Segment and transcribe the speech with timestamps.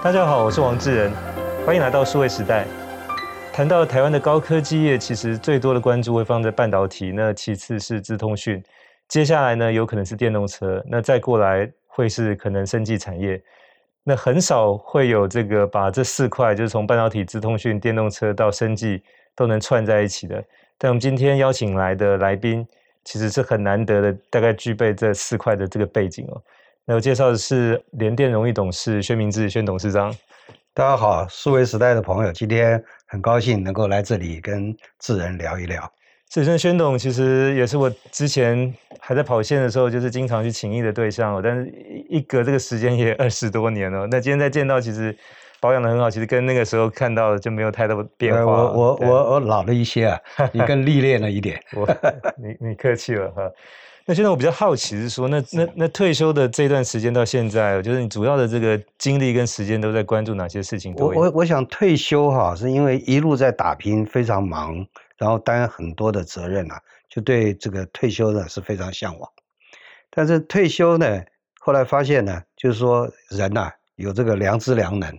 [0.00, 1.12] 大家好，我是王志仁，
[1.66, 2.64] 欢迎来到数位时代。
[3.52, 8.62] 谈到台湾的高科技业，其实最多的关注会放在半导体，那其次是资通讯，
[9.08, 13.42] 接下来呢有可能是电动车，那再过来会是可能生技产业。
[14.04, 19.02] 那很少会有这个把这四块，就是从半导体、资通讯、电动车到生技
[19.34, 20.42] 都能串在一起的。
[20.78, 22.64] 但我们今天邀请来的来宾，
[23.02, 26.40] 其实是很难得的，大概具备这四块的这个背景哦。
[26.90, 30.10] 那我介绍的是联电荣誉董事宣明志宣董事长。
[30.72, 35.92] 大家好，数位时代的朋友，今天很高兴能够来这里跟智仁聊一聊。
[36.30, 41.42] 智仁宣董其实也是我之前还在跑线的时候，就是经常去请益的对象哦。
[41.44, 41.70] 但是
[42.08, 45.14] 一隔这个时间也二十多年了，那今天再见到，其实
[45.60, 48.40] 保养的很好，其实跟那个时候看到的就没有太多变化。
[48.40, 50.18] 我我我我老了一些啊，
[50.54, 51.62] 你更历练了一点。
[51.76, 51.86] 我
[52.38, 53.42] 你你客气了哈。
[54.08, 60.94] 那现在我比较好奇是说，那那那退休的这段时间到现在，我觉得你主要的这个精力跟时间都在关注哪些事情？
[60.96, 64.74] 我我我想退休哈，是因为一路在打拼，非常忙，
[65.18, 69.30] 然后担很多的责任啊，就对这个退休呢是非常向往。
[70.08, 71.22] 但是退休呢，
[71.60, 75.10] 后来发现呢，就是说人呐、啊、有这个良知良能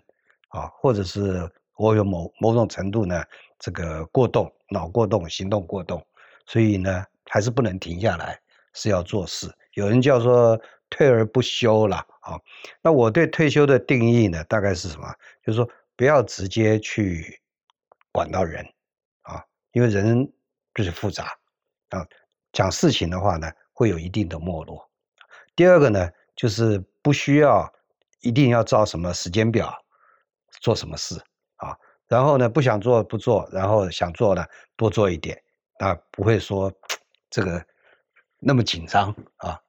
[0.47, 1.47] 啊，或者是
[1.77, 3.21] 我有某某种程度呢
[3.59, 6.03] 这个过动，脑过动，行动过动，
[6.47, 8.39] 所以呢还是不能停下来。
[8.73, 12.39] 是要做事，有人叫做退而不休了啊。
[12.81, 15.11] 那我对退休的定义呢，大概是什么？
[15.43, 17.41] 就是说不要直接去
[18.11, 18.65] 管到人
[19.21, 20.31] 啊，因为人
[20.73, 21.25] 就是复杂
[21.89, 22.05] 啊。
[22.51, 24.89] 讲事情的话呢，会有一定的没落。
[25.55, 27.71] 第二个呢，就是不需要
[28.21, 29.73] 一定要照什么时间表
[30.61, 31.15] 做什么事
[31.57, 31.75] 啊。
[32.07, 34.43] 然后呢，不想做不做，然后想做呢
[34.75, 35.39] 多做一点，
[35.79, 36.71] 啊，不会说
[37.29, 37.63] 这个。
[38.39, 39.59] 那么紧张啊！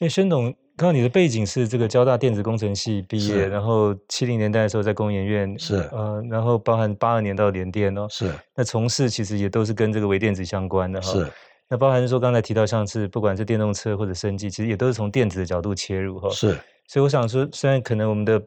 [0.00, 0.44] 因为宣董，
[0.76, 11.12] 刚刚你的背景是这个交大电子工程系毕业，然后七零年代的时候在工研院是呃，然后包含八二年到联电哦，是那从事其实也都是跟这个微电子相关的哈。
[11.12, 11.26] 是
[11.68, 16.30] 那包含说刚才提到像是不管是电动车或者升级，其实也都是从电子的角度切入哈。
[16.30, 16.58] 是，
[16.88, 18.42] 所以我想说，虽然可能我们的。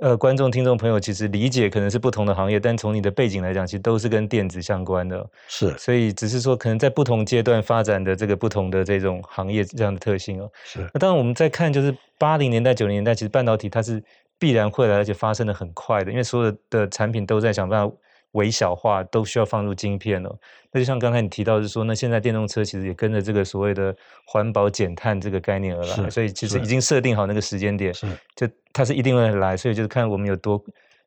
[0.00, 5.28] 呃，观众、听众朋友，其实理解可能是不同的行业，但从你的背景来讲，其实都是跟电子相关的。
[5.46, 10.50] 是，所以只是说，可能在不同阶段发展的这个不同的这种行业这样的特性哦。
[10.64, 10.80] 是。
[10.94, 14.02] 那当然，我们在看就是八零年代、九零年代，其实半导体它是
[14.38, 17.94] 必然会来，而且发生的很快的，因为所有的产品都在想办法。
[18.32, 20.38] 微小化都需要放入晶片了，
[20.70, 30.64] 那就像刚才你提到，是说，那现在电动车其实也跟着这个所谓的环保减碳这个概念而来，所以其实已经设定好那个时间点，是就它是一定会来，所以就是看我们有多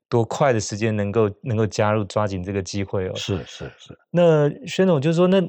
[0.09, 3.13] 多快的时间能够能够加入，抓紧这个机会哦。
[3.15, 3.97] 是是是。
[4.11, 5.41] 那宣总就是说，那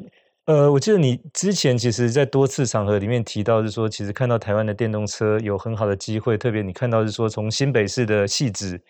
[0.45, 8.81] 呃，我记得你之前其实在多次场合里面提到，是说，其实看到台湾的电动车有很好的机会，特别你看到是说，从新北市的汐止。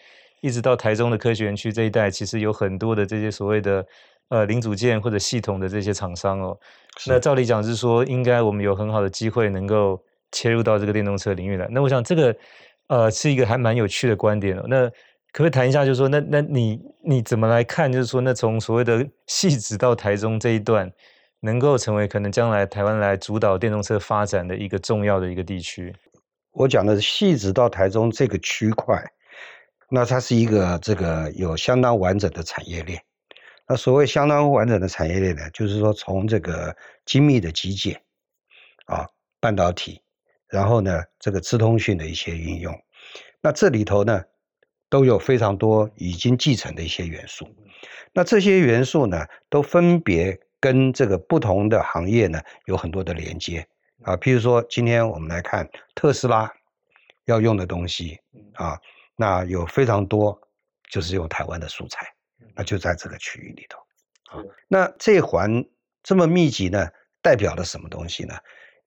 [0.44, 3.86] 一直到台中的科学园区这一带，其实有很多的这些所谓的
[4.28, 6.54] 呃零组件或者系统的这些厂商哦。
[7.06, 9.98] 那照理讲是说，应该我们有很好的机会能够
[10.32, 11.66] 切入到这个电动车领域来。
[11.70, 12.36] 那我想这个
[12.88, 14.66] 呃是一个还蛮有趣的观点哦。
[14.68, 14.86] 那
[15.32, 17.90] 可不可以谈一下，就是说，那那你你怎么来看？
[17.90, 20.92] 就是说，那从所谓的细致到台中这一段，
[21.40, 25.94] 能够成为可能将来台湾来主导电动车发展的一个重要的一个地区？
[26.52, 29.02] 我讲的是汐止到台中这个区块。
[29.90, 33.02] 那它是一个这个有相当完整的产业链。
[33.66, 37.96] 那所谓相当完整的产业链呢，就是说从这个精密的机械
[38.84, 39.08] 啊，
[39.40, 40.02] 半导体，
[40.48, 42.78] 然后呢这个资通讯的一些运用，
[43.40, 44.22] 那这里头呢
[44.90, 47.48] 都有非常多已经继承的一些元素。
[48.12, 53.66] 那这些元素呢，都分别跟这个不同的行业呢有很多的连接
[54.02, 54.14] 啊。
[54.16, 56.52] 譬如说，今天我们来看特斯拉
[57.24, 58.20] 要用的东西
[58.54, 58.78] 啊。
[59.16, 60.40] 那有非常多，
[60.90, 62.06] 就是用台湾的素材，
[62.54, 63.78] 那就在这个区域里头。
[64.30, 65.64] 啊，那这一环
[66.02, 66.88] 这么密集呢，
[67.22, 68.34] 代表了什么东西呢？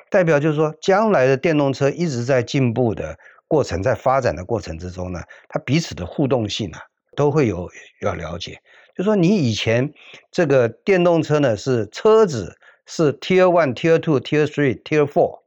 [0.09, 3.17] 代表就是说，将来的电动车一直在进步的
[3.47, 6.81] 过程，在发展的过程之中呢，它彼此的互动性啊，
[7.15, 7.69] 都会有
[8.01, 8.61] 要了解。
[8.95, 9.93] 就是说，你以前
[10.31, 15.41] 这个电动车呢，是车子是 Tier One、Tier Two、Tier Three、Tier Four，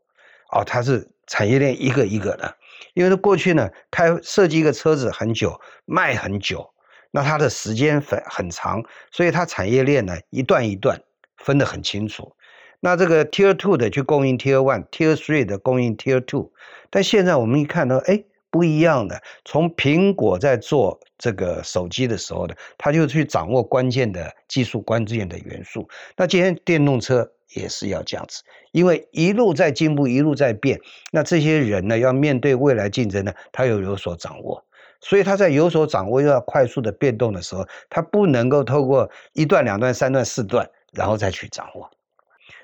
[0.52, 2.56] 哦，它是产业链一个一个的。
[2.94, 6.68] 因为它过去呢，开设计一个车子很久，卖很久，
[7.10, 11.00] 那它的时间很很长，所以它产业链呢一段一段
[11.36, 12.34] 分得很清楚。
[12.80, 16.52] 那这个 Tier Two 的去供应 Tier One，Tier Three 的供应 Tier Two，
[16.88, 19.22] 但现在我们一看到，哎，不一样的。
[19.44, 25.88] 从苹果在做这个手机的时候呢，它就去掌握关键的技术、关键的元素。
[26.16, 27.30] 那今天电动车。
[27.54, 28.42] 也是要这样子，
[28.72, 30.80] 因为一路在进步，一路在变。
[31.12, 34.64] 那这些人呢，要面对未来竞争呢，他又有所掌握。
[35.02, 41.90] 所以他在有所掌握又要快速的变动的时候，他不能够透过一段、两段、三段、四段，然后再去掌握。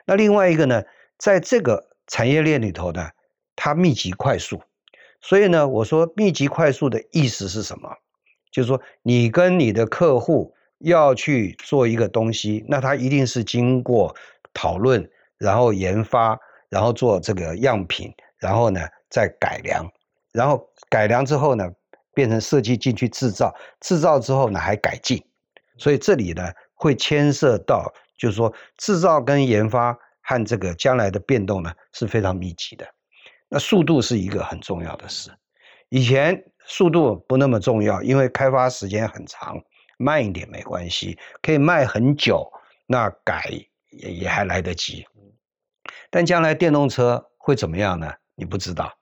[0.04, 0.82] 那另外一个呢，
[1.16, 3.08] 在这个产业链里头呢，
[3.56, 4.60] 它密集快速。
[5.22, 7.90] 所以呢，我说密集快速的意思是什么？
[8.52, 14.14] 就是说你跟你的客户要去做一个东西，那它一定是经过
[14.56, 15.06] 讨论，
[15.36, 16.38] 然后研发，
[16.70, 18.80] 然后做这个样品，然后呢
[19.10, 19.86] 再改良，
[20.32, 21.70] 然后改良之后呢
[22.14, 25.22] 变成设计进去制造，制造之后呢还改进。
[25.76, 29.92] 所以这里呢会牵涉到，就是说制造跟研发
[30.22, 32.86] 和这个将来的变动呢是非常密集的。
[33.48, 35.30] 那速度是一个很重要的事，
[35.90, 39.56] 以前速度不那么重要，因为开发时间很长，
[39.98, 42.50] 慢一点没关系，可以卖很久，
[42.86, 43.48] 那改
[43.98, 45.06] 也也还来得及。
[46.10, 48.12] 但将来电动车会怎么样呢？
[48.34, 48.93] 你不知道。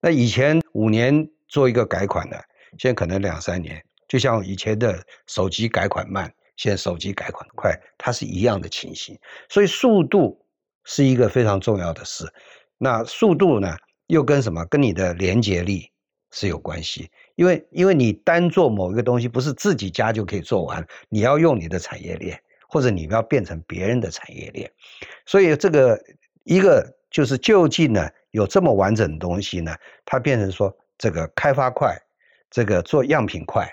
[0.00, 2.36] 那以前五年做一个改款的，
[2.78, 9.18] 现在可能两三年，就像以前的手机改款慢，现在手机改款快，它是一样的情形。
[9.48, 10.44] 所以速度
[10.84, 12.24] 是一个非常重要的事。
[12.78, 13.76] 那速度呢，
[14.06, 14.64] 又跟什么？
[14.66, 15.90] 跟你的连接力
[16.30, 17.10] 是有关系。
[17.34, 24.70] 因为，因为你单做某一个东西，不是自己家就可以做完，你要用你的产业链，或者你们要变成别人的产业链。
[25.26, 26.02] 所以，这个
[26.44, 31.94] 一个就是就近呢，有这么完整的东西呢，它变成说这个开发快，
[32.50, 33.68] 这个做样品快，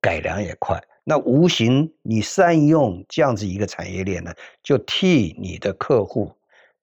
[0.00, 0.80] 改良也快。
[1.02, 6.32] 那无形你善用这样子一个产业链呢，就替你的客户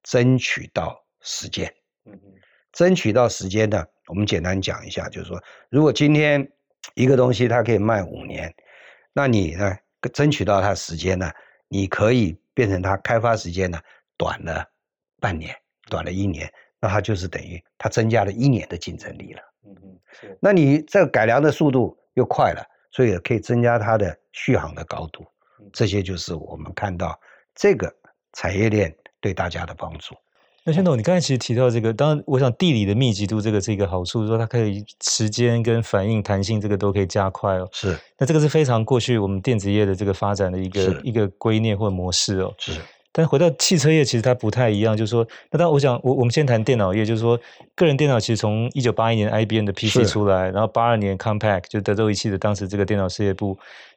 [0.01, 1.01] 争取到。
[1.25, 1.73] 时间，
[2.05, 2.33] 嗯嗯，
[2.73, 3.81] 争取到时间呢？
[4.07, 6.45] 我们简单讲一下，就是说，如果今天
[6.95, 8.53] 一个东西它可以卖五年，
[9.13, 9.73] 那你呢，
[10.09, 11.31] 争取到它时间呢，
[11.67, 13.79] 你可以变成它开发时间呢
[14.17, 14.65] 短了
[15.19, 15.55] 半年，
[15.89, 19.41] 短了一年，那它就是等于它增加了一年的竞争力了。
[19.65, 20.37] 嗯嗯，是。
[20.41, 25.25] 那你这个改良的速度又快了，所以也可以增加它的续航的高度。
[25.71, 27.19] 这些就是我们看到
[27.55, 27.93] 这个
[28.33, 30.15] 产业链对大家的帮助。
[30.65, 37.67] 那先总，你刚才其实提到这个，当然，我想地理的密集度这个是一个好处，说它可以时间跟反应弹性这个都可以加快哦。
[37.73, 42.53] 是，那这个是非常过去我们电子业的这个发展的一个一个观念或者模式哦。
[42.57, 42.71] 是。
[43.15, 47.39] 但回到汽车业，其实它不太一样，就是说，那当然，我想，我我们先谈电脑业，就是说，
[47.75, 53.55] 个人电脑其实从一九八一年 IBM 的 PC 出来，然后八二年 Compaq 就德州仪器的当时这个电脑事业部，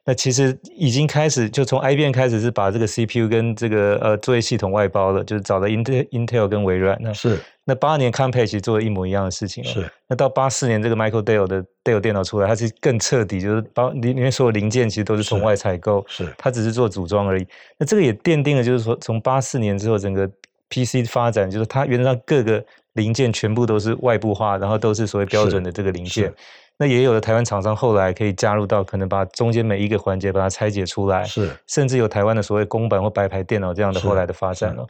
[0.08, 7.38] 那其实已经开始就从 IBM 开始是把这个 CPU 跟这个呃作业系统外包了，就是找了 Intel Intel 跟微软，那是。
[7.64, 9.90] 那八二年 Compaq 其实做了一模一样的事情，是。
[10.06, 16.32] 那到八四年这个 Michael Dell 的 Dell 电脑出来，它是更彻底，就是包里里面所有零件其实都是从外采购，是。
[16.38, 17.44] 它只是做组装而已。
[17.76, 20.30] 那这个也奠定了，就是说从八四年之后，整个
[20.70, 26.32] PC 发展，就是它原则上各个零件全部都是外部化，然后都是所谓标准的这个零件。
[26.78, 31.50] 那也有的台湾厂商后来可以加入到，可能把中间每一个环节把它拆解出来，是。
[31.66, 34.86] 甚至有台湾的所谓公版或白牌电脑这样的后来的发展了。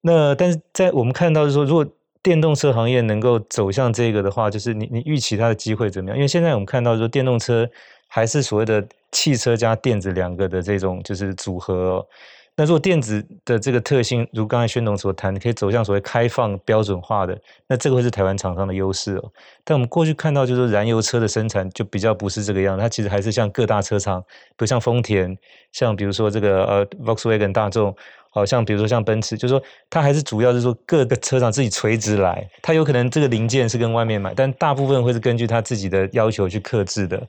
[0.00, 1.86] 那但是在我们看到就是说，如果
[2.22, 6.16] 电动车行业能够走向这个的话，就是你你预期它的机会怎么样？
[6.16, 7.68] 因为现在我们看到说电动车
[8.08, 12.06] 还是所谓的汽车加电子两个的这种就是组合哦。
[12.56, 17.36] 那如果电子的这个特性，如刚才宣董所谈，可以走向所谓开放标准化的，
[17.66, 19.32] 那这个会是台湾厂商的优势哦。
[19.64, 25.36] 但我们过去看到就是燃油车的生产就比较不是这个样，它其实还是像各大车厂，比如像丰田，
[25.72, 27.94] 像比如说这个呃 Volkswagen 大众。
[28.36, 37.24] 好像比如说像奔驰，就是说它还是主要是说各个车厂自己垂直来，它有可能这个零件是跟外面买，但大部分会是根据它自己的要求去克制的。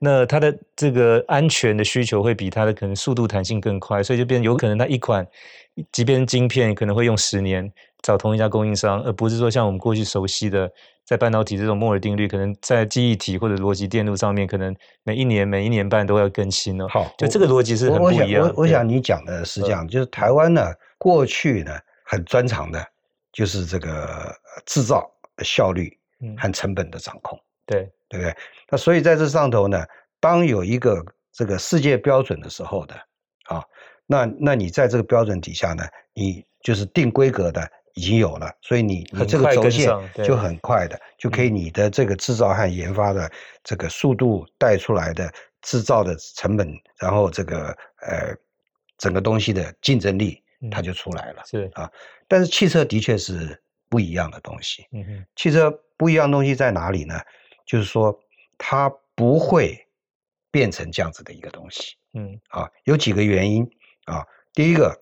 [0.00, 5.24] 那它的这个安全的需求会比它的可能速度弹性更快，所以就变有可能它一款
[5.92, 10.68] 即便晶片可能会用十年找同一家供应商，而不是说像我们过去熟悉的。
[11.06, 16.86] 在半导体这种摩尔定律，可能在记忆体或者逻辑电路上面，可能每一年、每一年半都要更新哦。
[16.86, 18.40] 好，就这个逻辑是很不一样的。
[18.42, 21.72] 我我，我，我想你讲的是这样，就是台湾呢，过去呢
[22.04, 22.86] 很专长的，
[23.32, 24.32] 就是这个
[24.66, 25.10] 制造
[25.42, 25.92] 效率
[26.36, 28.36] 和成本的掌控，嗯、对对不对？
[28.68, 29.82] 那所以在这上头呢，
[30.20, 31.02] 当有一个
[31.32, 32.94] 这个世界标准的时候的
[33.46, 33.64] 啊，
[34.04, 37.66] 那那你在这个标准底下呢，你就是定规格的。
[37.94, 39.90] 已经有了，所以你你这个轴线
[40.24, 43.30] 就很快的，就可以你的这个制造和研发的
[43.64, 48.32] 这个速度带出来的制造的成本，然后这个呃
[48.96, 50.40] 整个东西的竞争力
[50.70, 51.42] 它就出来了。
[51.44, 51.90] 是啊，
[52.28, 54.86] 但是汽车的确是不一样的东西。
[54.92, 57.20] 嗯哼，汽车不一样东西在哪里呢？
[57.70, 58.18] 就是说
[58.58, 59.78] 它不会
[60.50, 61.94] 变成这样子的一个东西。
[62.14, 63.64] 嗯啊，有几个原因
[64.06, 64.26] 啊。
[64.52, 65.00] 第一个，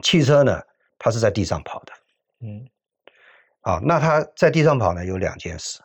[0.00, 0.62] 汽车呢，
[0.96, 1.92] 它是在地上跑的。
[2.42, 2.64] 嗯，
[3.62, 5.80] 啊，那它在地上跑呢，有两件事，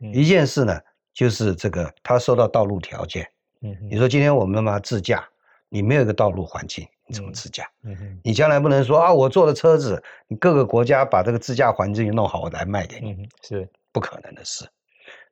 [0.00, 0.80] 嗯、一件事呢，
[1.14, 3.24] 就是这个它受到道路条件。
[3.60, 5.24] 嗯，你说今天我们嘛自驾，
[5.68, 7.70] 你没有一个道路环境，你怎么自驾？
[7.84, 14.68] 嗯哼，你将来不能说啊，我坐的车子，你各个国家把这个自驾环境弄好，我来卖给你，嗯、是不可能的事。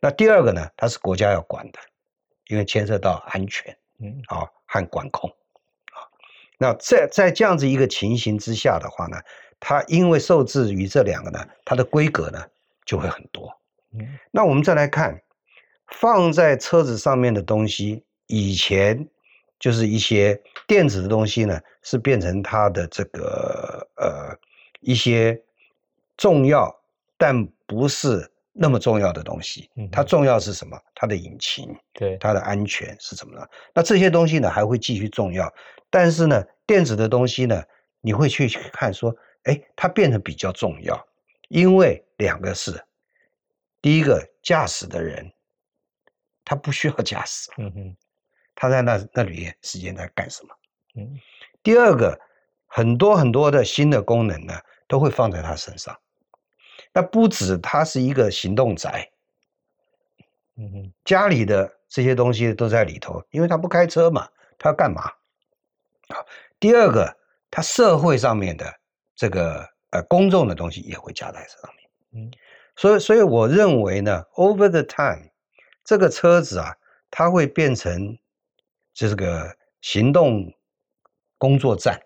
[0.02, 1.78] 那第二个呢，它是国家要管的，
[2.48, 5.28] 因为牵涉到安全，嗯，啊和管控，
[5.92, 6.08] 啊，
[6.56, 9.18] 那在在这样子一个情形之下的话呢，
[9.60, 12.42] 它因为受制于这两个呢，它的规格呢
[12.86, 13.54] 就会很多。
[13.92, 15.20] 嗯，那我们再来看
[15.88, 19.06] 放在车子上面的东西，以前
[19.58, 24.34] 就是一些电子的东西呢，是变成它的这个呃
[24.80, 25.42] 一些
[26.16, 26.74] 重要
[27.18, 28.30] 但不是。
[28.52, 30.78] 那么重要的东西，它重要是什么？
[30.94, 33.46] 它的引擎，对，它的安全是什么呢？
[33.72, 35.52] 那这些东西呢，还会继续重要。
[35.88, 37.62] 但是呢，电子的东西呢，
[38.00, 39.14] 你会去看说，
[39.44, 41.06] 哎，它变得比较重要，
[41.48, 42.82] 因为两个是，
[43.80, 45.32] 第一个驾驶的人，
[46.44, 47.96] 他不需要驾驶，嗯哼，
[48.54, 50.54] 他在那那里时间在干什么？
[50.96, 51.18] 嗯，
[51.62, 52.18] 第二个，
[52.66, 54.54] 很多很多的新的功能呢，
[54.88, 55.96] 都会放在他身上。
[56.92, 59.10] 那不止他是一个行动宅，
[60.56, 64.28] 嗯哼，家里的这些东西都在里头，因为他不开车嘛，
[64.58, 65.02] 他要干嘛？
[66.08, 66.26] 好，
[66.58, 67.16] 第二个，
[67.50, 68.66] 他社会上面的
[69.14, 72.32] 这个呃公众的东西也会加在这上面，嗯，
[72.74, 75.30] 所以所以我认为呢，over the time，
[75.84, 76.76] 这个车子啊，
[77.10, 78.18] 它会变成
[78.92, 80.52] 这个行动
[81.38, 82.00] 工作站。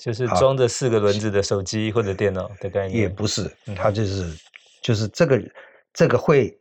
[0.00, 4.34] 就是装着四个轮子的手机或者电脑的概念，也不是，它就是，
[4.80, 5.52] 就是这个
[5.92, 6.58] 这个会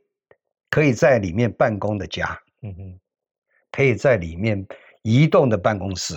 [0.69, 2.99] 可以在里面办公的家，嗯哼，
[3.71, 4.67] 可以在里面
[5.03, 6.15] 移动的办公室，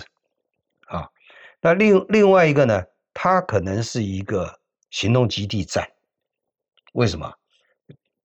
[0.87, 1.09] 啊，
[1.61, 5.89] 那另另外一个呢，它可能是一个行动基地站，
[6.91, 7.33] 为什么？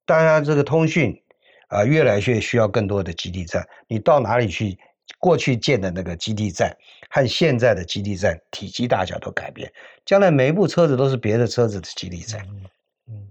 [0.05, 1.23] 大家这个通讯
[1.69, 4.77] 啊，越来越需要更多的基地站，你到哪里去？
[5.19, 6.77] 过去建的那个基地站
[7.11, 9.73] 和现在的基地站体积大小都改变，
[10.05, 12.47] 将来每一部车子都是别的车子的基地站。
[12.49, 12.65] 嗯，
[13.09, 13.29] 嗯，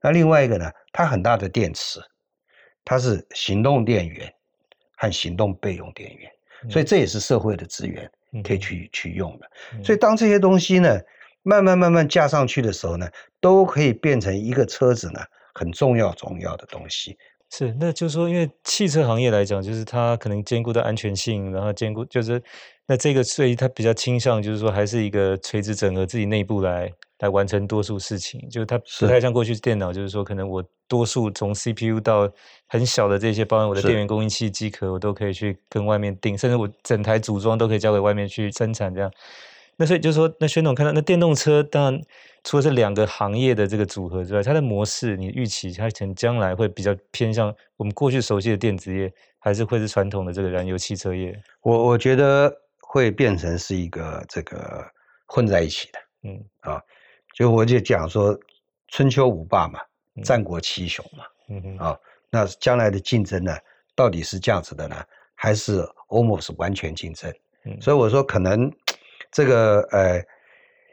[0.00, 2.00] 那另外一个呢，它很大的电池，
[2.84, 4.32] 它是行动电源
[4.96, 6.30] 和行动备用电源，
[6.70, 8.10] 所以这也是社会的资源
[8.42, 9.50] 可以去去用的。
[9.84, 10.98] 所以当这些东西呢，
[11.42, 13.08] 慢慢慢慢架上去的时候呢，
[13.40, 15.20] 都可以变成一个车子呢
[15.54, 17.16] 很重要重要的东西。
[17.50, 22.40] 是，那就是说，因为汽车行业来讲，就是它可能兼顾到安全性，然后兼顾就是
[22.86, 32.30] 那这个，所以它比较倾向就是说，还是一个垂直整合自己内部来来完成多数事情，就是它不太像过去电脑，就是说可能我多数从 CPU 到
[32.66, 39.10] 很小的这些，包含我的电源供应器、机壳，我都可以去跟外面订，甚至我整台组装都可以交给外面去生产这样。
[39.80, 42.02] 那所以就是说，那宣总看到那电动车，当然
[42.42, 51.32] 除了这两个行业的这个组合之外，它的模式，你预期它可能将来会比较偏向我们过去熟悉的电子业，还是会是传统的这个燃油汽车业？
[51.62, 54.84] 我我觉得会变成是一个这个
[55.26, 56.82] 混在一起的，嗯啊，
[57.32, 58.36] 就我就讲说
[58.88, 59.78] 春秋五霸嘛，
[60.24, 61.98] 战国七雄嘛，嗯哼啊，
[62.30, 63.56] 那将来的竞争呢，
[63.94, 64.96] 到底是这样子的呢，
[65.36, 67.32] 还是 almost 完全竞争？
[67.64, 68.68] 嗯，所以我说可能。
[69.30, 70.22] 这个呃，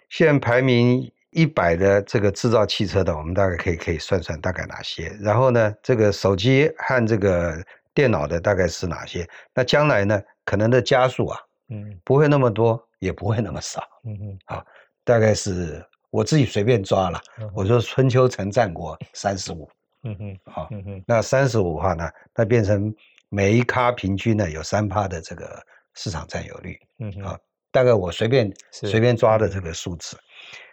[0.09, 5.09] 现在排名一百的这个制造汽车的，我们大概可以可以算算大概哪些。
[5.21, 7.61] 然后呢，这个手机和这个
[7.93, 9.27] 电脑的大概是哪些？
[9.53, 11.39] 那将来呢，可能的加速啊，
[11.69, 14.65] 嗯，不会那么多，也不会那么少，嗯嗯，好，
[15.03, 19.69] 大概是我自己随便抓了，嗯、我说春秋成战国三十五，
[20.03, 22.93] 嗯哼，好，嗯哼，那三十五的话呢，那变成
[23.27, 25.61] 每一咖平均呢有三趴的这个
[25.95, 27.37] 市场占有率，嗯哼，好。
[27.75, 30.17] 大概我随便随便抓的这个数字，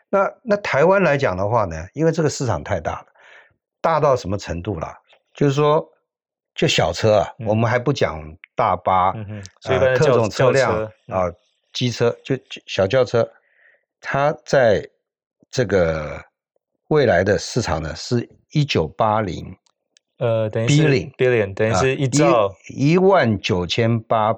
[0.09, 3.07] 那那台湾来讲的话呢，因为这个市场太大了，
[3.81, 4.87] 大到什么程度了？
[5.35, 5.85] 就是说，
[6.55, 8.23] 就小车啊，嗯、我们还不讲
[8.55, 11.27] 大巴，嗯哼，呃，特种车辆啊，
[11.73, 13.29] 机车就就小轿车，
[14.01, 14.89] 它在
[15.51, 16.25] 这个
[16.87, 19.53] 未来的市场呢，是一九八零，
[20.19, 22.55] 呃，等于是 billion billion，等于是一兆。
[22.69, 24.33] 一万九千八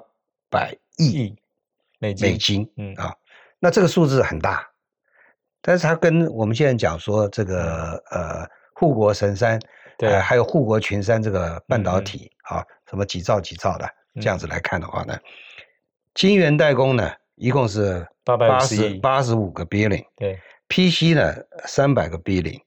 [0.49, 1.35] 百亿。
[2.05, 2.93] 美金，美金，嗯。
[2.95, 3.13] 啊，
[3.59, 4.67] 那这个数字很大，
[5.61, 9.59] 但是它跟我们现在讲说这个呃护国神山，
[9.97, 13.89] 对、呃，还有护国群山这个半导体啊，嗯、什么几兆几兆的
[14.21, 15.17] 这样子来看的话呢，
[16.13, 21.33] 晶圆代工呢一共是八十八十五个 billion，对，PC 呢
[21.65, 22.61] 三百个 billion，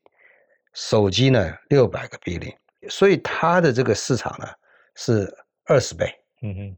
[0.74, 2.56] 手机呢六百个 billion，
[2.88, 4.48] 所以它的这个市场呢
[4.96, 5.32] 是
[5.66, 6.76] 二十倍，嗯哼，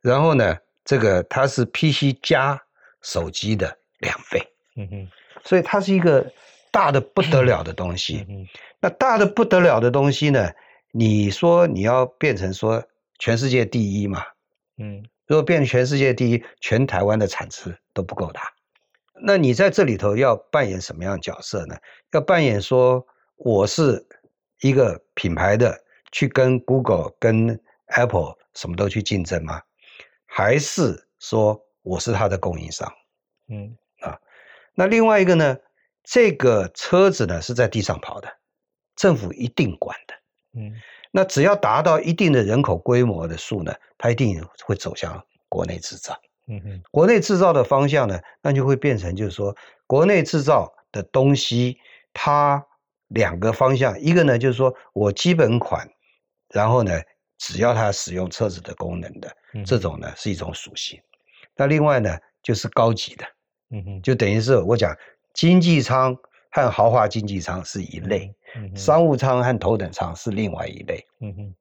[0.00, 0.58] 然后呢。
[0.84, 2.60] 这个它是 PC 加
[3.02, 4.46] 手机的两倍，
[4.76, 5.08] 嗯哼，
[5.44, 6.30] 所以它是一个
[6.70, 8.24] 大的不得了的东西。
[8.28, 8.46] 嗯，
[8.80, 10.50] 那大的不得了的东西呢，
[10.90, 12.82] 你说你要变成说
[13.18, 14.24] 全世界第一嘛？
[14.78, 18.52] 嗯，如果变成全世界第一，全台湾的产值都不够大。
[19.24, 21.76] 那你在这里头要扮演什么样的角色呢？
[22.12, 24.04] 要扮演说我是
[24.60, 25.78] 一个品牌的，
[26.10, 29.62] 去跟 Google、跟 Apple 什么都去竞争吗？
[30.34, 32.90] 还是说我是他的供应商？
[33.48, 34.18] 嗯啊，
[34.74, 35.58] 那另外一个呢？
[36.04, 38.28] 这个车子呢是在地上跑的，
[38.96, 40.14] 政府一定管的。
[40.58, 40.72] 嗯，
[41.12, 46.18] 那只要达到一定的人口规模的数呢，它一定会走向国内制造。
[46.48, 49.54] 嗯哼，国内制造的方向呢，那就会变成就是说，
[49.86, 51.78] 国内制造的东西，
[52.12, 52.66] 它
[53.08, 55.88] 两个方向，一个呢就是说我基本款，
[56.48, 57.00] 然后呢，
[57.42, 61.00] 只要它使用车子的功能的，这种呢是一种属性。
[61.56, 63.24] 那另外呢就是高级的，
[63.70, 64.96] 嗯哼，就等于是我讲。
[65.34, 66.14] 经济舱
[66.50, 71.02] 和豪华经济舱是一类，嗯、商务舱和头等舱是另外一类。
[71.20, 71.54] 嗯哼，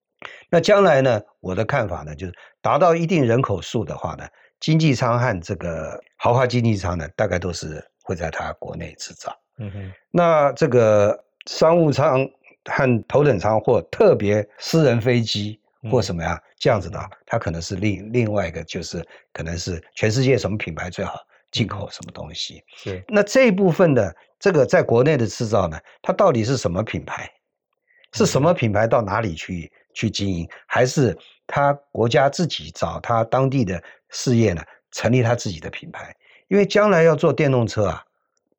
[0.50, 1.22] 那将来呢？
[1.40, 4.28] 我的看法呢，就是达到一定人口数的话呢，
[4.60, 9.34] 经济舱和这个豪华经济舱呢，大概都是会在它国内制造。
[9.60, 12.30] 嗯哼，那这个商务舱
[12.66, 15.58] 和头等舱或特别私人飞机
[15.90, 21.20] 或什么呀，这样子的，它可能是另另外一个，就是可能是全世界什么品牌最好。
[21.52, 22.64] 进口什么东西？
[22.78, 25.78] 是那这一部分的这个在国内的制造呢？
[26.02, 27.30] 它到底是什么品牌？
[28.14, 30.48] 是什么品牌到哪里去去经营？
[30.66, 34.64] 还是他国家自己找他当地的事业呢？
[34.92, 36.16] 成立他自己的品牌？
[36.48, 38.02] 因为将来要做电动车啊，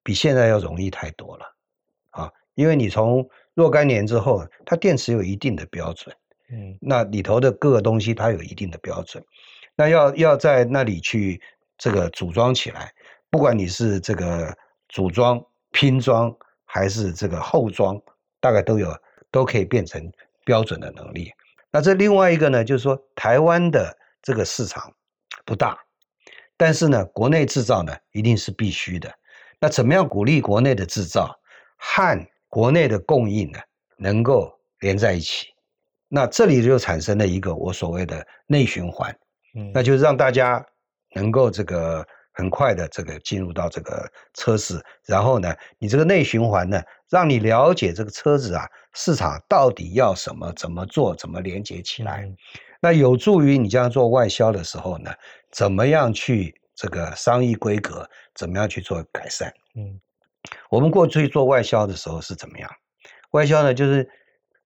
[0.02, 1.46] 比现在要容易太多了
[2.10, 2.30] 啊！
[2.54, 6.14] 因为你从若干年之后，它电池有一定的标准，
[6.52, 9.24] 嗯，那里头的各个东西它有一定的标准，
[9.74, 11.40] 那要要在那里去。
[11.78, 12.92] 这个组装起来，
[13.28, 14.56] 不管你是这个
[14.88, 16.32] 组装、拼装
[16.64, 18.00] 还是这个后装，
[18.38, 18.96] 大概都有
[19.32, 20.00] 都可以变成
[20.44, 21.32] 标准的能力。
[21.72, 24.94] 那这另外一个呢，就是说台湾的这个市场
[25.44, 25.76] 不大，
[26.56, 29.12] 但是呢，国内制造呢一定是必须的。
[29.58, 31.36] 那怎么样鼓励国内的制造
[31.78, 33.58] 和国内的供应呢，
[33.96, 35.51] 能够连在一起？
[36.14, 39.10] 那这里就产生了一个我所谓的内循环，
[39.56, 40.62] 嗯，那就是让大家。
[41.14, 52.26] 能够这个很快的这个进入到这个车市，然后呢，你这个内循环呢，让你了解这个车子啊市场到底要什么，怎么做，怎么连接起来，
[52.80, 55.12] 那有助于你这样做外销的时候呢，
[55.50, 59.52] 怎么样去这个商议规格，怎么样去做改善？
[59.74, 60.00] 嗯，
[60.70, 62.70] 我们过去做外销的时候是怎么样？
[63.32, 64.08] 外销呢，就是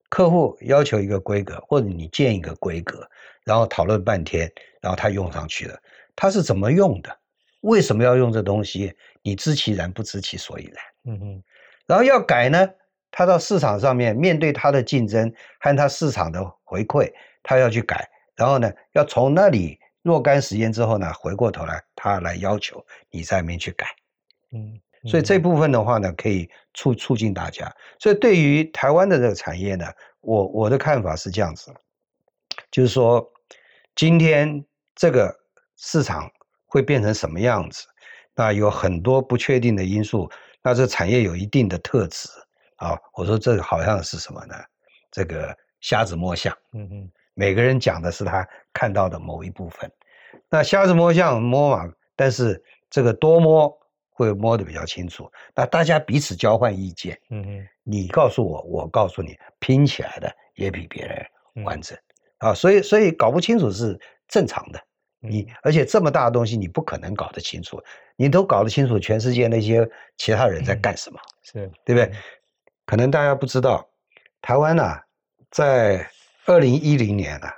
[0.08, 3.08] 客户要求一个规格，或者你建一个规格，
[3.44, 5.78] 然后讨论半天，然后他用上去了。
[6.14, 7.18] 他是怎么用的？
[7.62, 8.94] 为什么要用这东西？
[9.22, 10.84] 你知其然，不知其所以然。
[11.04, 11.42] 嗯哼。
[11.86, 12.68] 然后要改呢？
[13.10, 18.08] 他到市场上面面对他的竞争和他市场的回馈，他要去改。
[18.34, 23.86] 然后呢，要从那里若干时间之后呢，回过头来他来要求你在那边去改。
[24.52, 24.78] 嗯。
[25.06, 27.72] 所以这部分的话呢，可以促促进大家。
[27.98, 29.86] 所以对于台湾的这个产业呢，
[30.20, 31.72] 我我的看法是这样子，
[32.70, 33.26] 就是说
[33.94, 34.64] 今天
[34.94, 35.34] 这个。
[35.78, 36.26] 市场
[36.64, 37.86] 会变成什么样子？
[38.34, 40.26] 那有很多不确定的因素。
[40.62, 42.30] 那这产业有一定的特质
[42.76, 42.98] 啊。
[43.12, 44.54] 我说这个好像是什么呢？
[45.10, 46.56] 这个瞎子摸象。
[46.72, 47.12] 嗯嗯。
[47.34, 49.92] 每个人讲的是他看到的某一部分。
[50.48, 53.70] 那瞎子摸象摸嘛，但是这个多摸
[54.16, 55.31] 会摸得比较清楚。
[55.55, 57.16] 那大家彼此交换意见。
[57.31, 57.68] 嗯嗯。
[57.85, 61.96] 你告诉我，我告诉你，拼起来的也比别人完整
[62.38, 62.55] 啊。
[62.55, 64.83] 所以所以搞不清楚是正常的。
[65.20, 67.81] 你而且这么大的东西，你不可能搞得清楚。
[68.16, 71.20] 你都搞得清楚，全世界那些其他人在干什么？
[71.42, 72.11] 是对不对？
[72.87, 73.87] 可能大家不知道，
[74.40, 75.02] 台湾呐、啊，
[75.50, 76.09] 在
[76.46, 77.52] 二零一零年啊，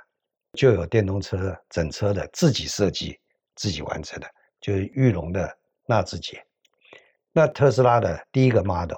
[0.53, 3.19] 就有电动车整车的自己设计、
[3.55, 4.27] 自己完成的，
[4.59, 6.43] 就是裕隆的纳智捷。
[7.33, 8.97] 那特斯拉的第一个 model，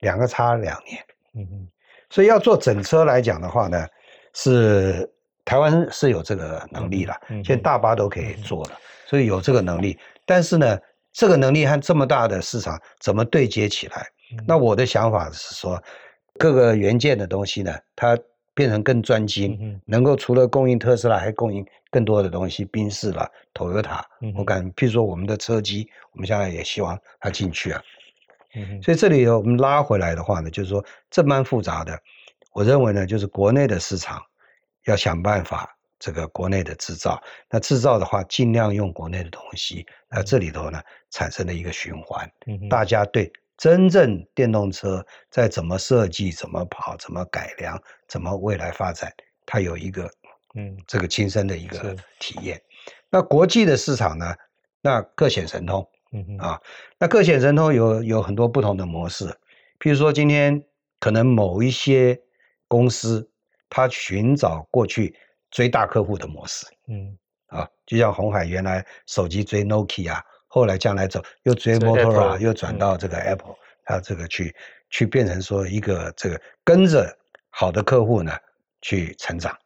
[0.00, 1.04] 两个差两年。
[1.34, 1.68] 嗯嗯。
[2.10, 3.86] 所以要做整车来讲的话呢，
[4.34, 5.08] 是。
[5.44, 9.98] 台湾是有这个能力了，现在大巴都可以做了，所以有这个能力。
[10.24, 10.78] 但是呢，
[11.12, 14.06] 这个能力和这么大的市场怎么对接起来？
[14.46, 15.82] 那我的想法是说，
[16.38, 18.16] 各个元件的东西呢，它
[18.54, 24.02] 变成更专精，能够除了供应特斯拉，还供应更多的东西，宾士啦、Toyota。
[24.36, 27.82] 我敢，譬如说我们的车机，我们现在也希望它进去啊。
[28.82, 31.98] 所以这里我们拉回来的话呢，就是说这蛮复杂的。
[32.52, 34.22] 我认为呢，就是国内的市场。
[34.86, 39.86] 要想办法，这个国内的制造，那制造的话，尽量用国内的东西。
[40.10, 42.28] 那这里头呢，产生了一个循环，
[42.68, 49.12] 大家对真正电动车在怎么设计、怎么跑、怎么改良、怎么未来发展，
[49.46, 50.10] 它有一个
[50.54, 52.60] 嗯这个亲身的一个体验。
[53.10, 54.34] 那国际的市场呢？
[54.84, 56.60] 那各显神通，嗯嗯啊，
[56.98, 59.26] 那各显神通有有很多不同的模式，
[59.78, 60.60] 譬如说今天
[60.98, 62.20] 可能某一些
[62.66, 63.30] 公司，
[63.68, 65.14] 它寻找过去
[65.52, 70.20] 追大客户的模式，嗯啊，就像红海原来手机追 Nokia，
[70.54, 74.54] 后来将来走又追 Motorola，又转到这个 Apple，它这个去
[74.90, 77.16] 去变成说一个这个跟着
[77.48, 78.32] 好的客户呢
[78.82, 79.56] 去成长。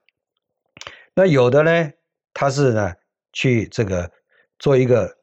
[1.13, 1.93] 那有的呢，
[2.33, 2.95] 他是呢
[3.33, 4.09] 去这个。
[4.59, 5.15] 做一个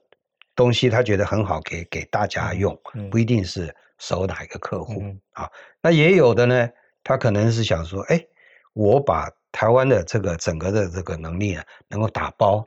[0.56, 5.49] 东西，他觉得很好，给给大家用，不一定是守哪一个客户、嗯、啊。
[5.82, 6.69] 那也有的呢，
[7.04, 8.23] 他可能是想说，哎，
[8.73, 12.63] 我把台湾的这个整个的这个能力呢，能够打包，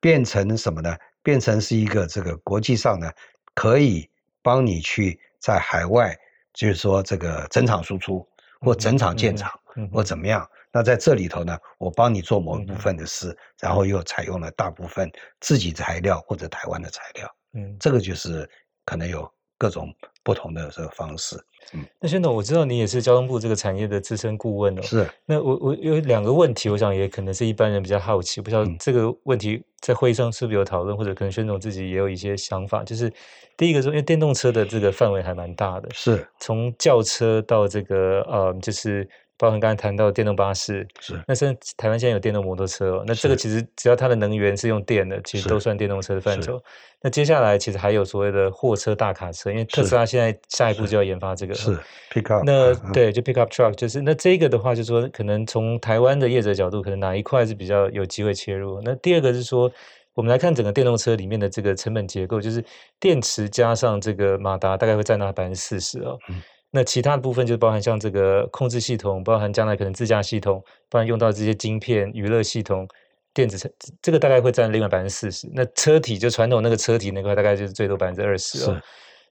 [0.00, 0.96] 变成什么呢？
[1.26, 3.10] 变成是一个这个国际上呢，
[3.52, 4.08] 可以
[4.42, 6.16] 帮你去在海外，
[6.54, 8.24] 就是说这个整厂输出
[8.60, 9.50] 或整厂建厂、
[9.92, 10.48] 或怎么样。
[10.70, 15.10] 那在这里头呢，我帮你做某一部分的事，嗯、然后又采用了大部分
[15.40, 18.48] 自己材料或者台湾的材料，嗯，这个就是
[18.84, 19.92] 可能有各种
[20.26, 21.36] 不同的这个方式。
[21.72, 24.82] 嗯，那宣总，我知道你也是交通部这个产业的资深顾问哦。
[24.82, 25.08] 是。
[25.24, 32.82] 那我我有两个问题，我想也可能是一般人比较好奇，不知道这个问题在会议上是不是有讨论，或者可能宣总自己也有一些想法。
[32.82, 33.12] 就是
[33.56, 39.08] 第一个说，因为电动车的这个范围还蛮大的，是从轿车到这个呃，就是。
[39.38, 46.62] 包含刚才谈到的电动巴士，是那现在台湾现在有电动摩托车哦，那这个其实只要它的能源是用电的，其实都算电动车的范畴。
[47.02, 52.42] 那接下来其实还有所谓的货车、大卡车，因为特斯拉现在下一步就要研发这个，是，是 pick up。
[52.44, 58.80] 那对，就 pick up truck，就是那这个的话，就是说可能从台湾的业者角度，可能哪一块是比较有机会切入？
[58.82, 59.70] 那第二个是说，
[60.14, 62.64] 我们来看整个电动车里面的这个成本结构，就是
[62.98, 66.18] 电池加上这个马达，大概会占到百分之四十哦。
[66.30, 66.42] 嗯
[66.76, 72.86] 那其他的部分就包含像这个控制系统，包含将来可能自驾系统，包含用到这些晶片、娱乐系统、
[73.32, 73.66] 电子车，
[74.02, 75.50] 这个大概会占另外百分之四十。
[75.54, 78.78] 那车体就传统那个车体那块，大概就是最多百分之二十哦。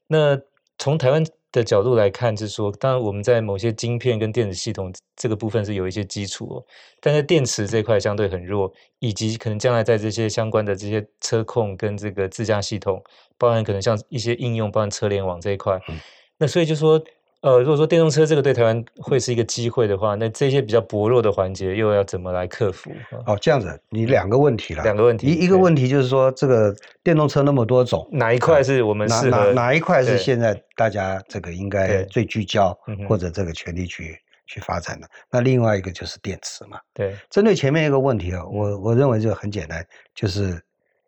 [0.08, 0.36] 那
[0.76, 6.64] 从台湾的角度来看，就是说，当然我们在某些晶片跟电子系统这个部分是有一些基础哦，
[7.00, 13.00] 但在电池这块相对很弱，以及可能将来在这些相关的这些车控跟这个自驾系统，
[13.38, 15.94] 包含可能像一些应用，包含车联网这一块，嗯、
[16.38, 17.00] 那所以就说。
[17.42, 22.90] 呃，如果说电动车这个对台湾会是一个机会的话，那这些比较薄弱的环节又要怎么来克服？
[23.26, 24.82] 哦，这样子，你两个问题了。
[24.82, 29.30] 两个问题，一一个问题就是说，这个电动车那么多种，哪一块是我们适合？
[29.30, 35.06] 哪哪哪一块是现在大家这个应该最聚焦或者这个全力去去发展的？
[35.30, 36.80] 那另外一个就是电池嘛。
[36.94, 40.60] 对，针对前面一个问题啊，我我认为这个很简单，就是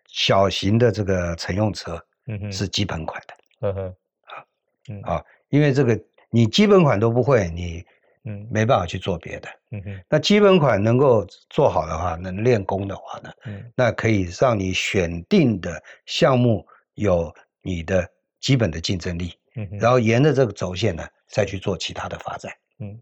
[0.07, 3.35] 小型的这个乘用车，嗯哼是基本款的。
[3.63, 4.45] 嗯哼，啊，
[4.91, 5.99] 嗯啊，因为这个。
[6.31, 7.85] 你基本款都不会，你
[8.25, 9.49] 嗯没办法去做别的。
[9.71, 18.07] 嗯哼，那基本款能够做好的话，能练功的话呢，嗯，那可以让你选定的项目有你的
[18.41, 19.33] 基本的竞争力。
[19.57, 22.53] 嗯哼，然后沿着这个轴线呢，再去做其他的发展。
[22.79, 23.01] 嗯，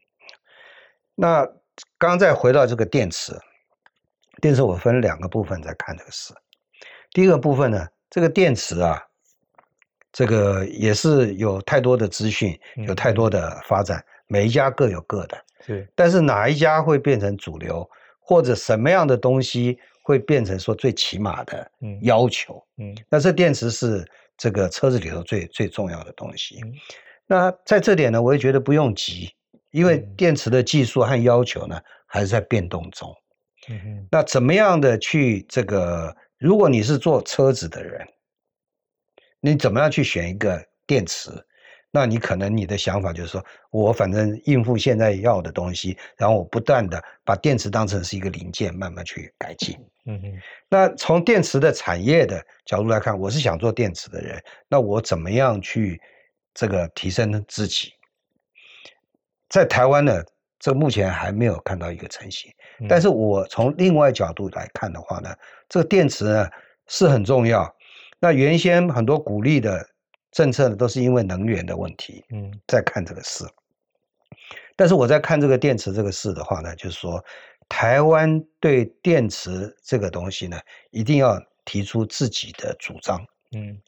[1.14, 1.44] 那
[1.98, 3.32] 刚刚再回到这个电池，
[4.40, 6.32] 电池我分两个部分在看这个事。
[7.10, 9.02] 第一个部分呢，这个电池啊。
[10.16, 15.36] 这个也是有太多的资讯，有太多的发展，嗯、每一家各有各的。
[15.66, 17.86] 对，但是哪一家会变成主流，
[18.18, 22.64] 或者什么样的东西会变成说最起码的要求？
[22.78, 24.02] 嗯，嗯，那这电池是
[24.38, 26.62] 这个车子里头最最重要的东西。
[26.64, 26.72] 嗯、
[27.26, 29.30] 那在这点呢，我也觉得不用急，
[29.70, 33.14] 因为电池的技术和要求呢还是在变动中。
[33.68, 36.16] 嗯哼，那怎么样的去这个？
[36.38, 38.02] 如果你是做车子的人。
[39.46, 41.30] 你怎么样去选一个电池？
[41.92, 49.78] 那你可能你的想法就是说，我反正应付现在要的东西，然后我不断的把电池当成是一个零件，慢慢去改进。
[50.06, 50.32] 嗯哼。
[50.68, 56.00] 那从电池的产业的角度来看，我是想做电池的人，那我怎么样去
[56.52, 57.92] 这个提升自己？
[59.48, 60.24] 在台湾呢，
[60.58, 62.50] 这目前还没有看到一个成型。
[62.88, 65.32] 但是我从另外角度来看的话呢，
[65.68, 66.48] 这个电池呢
[66.88, 67.72] 是很重要。
[68.18, 69.86] 那原先很多鼓励的
[70.32, 72.24] 政策呢，都是因为能源的问题。
[72.30, 73.44] 嗯，在看这个事，
[74.74, 77.22] 但是我在看这个电池这个事的话呢，就是说，
[77.68, 80.58] 台湾对电池这个东西呢，
[80.90, 83.24] 一定要提出自己的主张。
[83.52, 83.78] 嗯，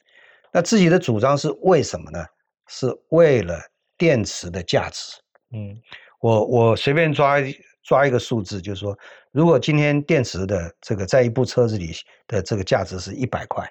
[0.52, 2.24] 那自己的主张是为什么呢？
[2.66, 3.58] 是为了
[3.96, 5.18] 电池的价值。
[5.52, 5.80] 嗯，
[6.20, 7.38] 我我随便抓
[7.82, 8.96] 抓一个数字，就是说，
[9.32, 11.92] 如果今天电池的这个在一部车子里
[12.26, 13.66] 的这个价值是一百块。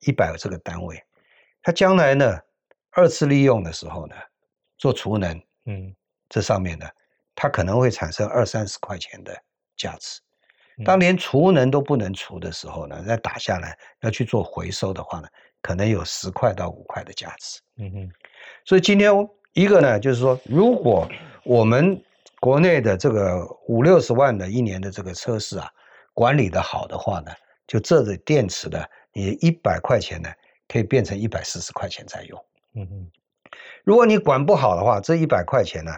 [0.00, 1.02] 一百个这个单位，
[1.62, 2.38] 它将来呢
[2.90, 4.14] 二次利用的时候呢，
[4.78, 5.94] 做储能，嗯，
[6.28, 6.86] 这上面呢，
[7.34, 9.36] 它可能会产生二三十块钱的
[9.76, 10.20] 价值。
[10.84, 15.28] 当连储能都不能储的时候呢，再打下来要去做回收的话呢，
[15.62, 17.60] 可能有十块到五块的价值。
[17.78, 18.10] 嗯哼，
[18.66, 19.10] 所以今天
[19.54, 21.08] 一个呢，就是说，如果
[21.44, 21.98] 我们
[22.40, 25.66] 国内的这个五六十万的一年的这个车市啊，
[26.12, 27.32] 管理的好的话呢，
[27.66, 28.86] 就这个电池的，
[29.20, 30.30] 你一百块钱呢，
[30.68, 32.44] 可以变成一百四十块钱在用。
[32.74, 33.10] 嗯哼，
[33.84, 35.92] 如果你管不好的话，这一百块钱呢，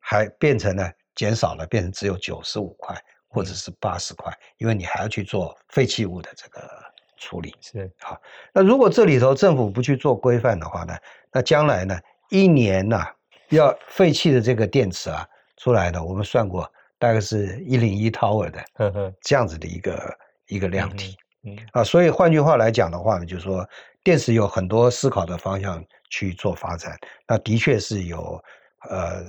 [0.00, 2.96] 还变成呢减少了，变成只有九十五块。
[3.34, 6.68] 或者是八十块，因为你还要去做废弃物的这个
[7.16, 7.56] 处理。
[7.62, 8.20] 是好，
[8.52, 10.94] 那如果这里头政府不去做规范的话呢，
[11.32, 11.98] 那将来呢，
[12.28, 13.16] 一年呐、啊、
[13.48, 21.16] 要废弃的这个电池啊出来的，我们算过，大概是一零一 tower 的这样子的一个一个量体。
[21.44, 23.68] 嗯啊，所以换句话来讲的话呢，就是说
[24.02, 28.42] 电池有很多思考的方向去做发展，那的确是有
[28.88, 29.24] 呃。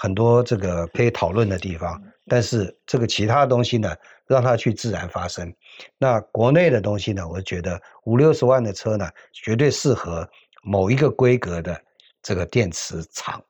[0.00, 3.92] 很多这个可以讨论的地方，但是这个其他的东西呢，
[4.28, 5.52] 让它去自然发生。
[5.98, 10.24] 那国内的东西呢，我觉得五六十万的车呢，绝对适合
[10.62, 11.76] 某一个规格的
[12.22, 13.42] 这个电池厂。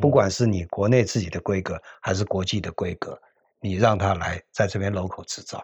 [0.00, 3.20] 不管是你国内自己的规格，还是国际的规格，
[3.60, 5.62] 你让它来在这边 local 制造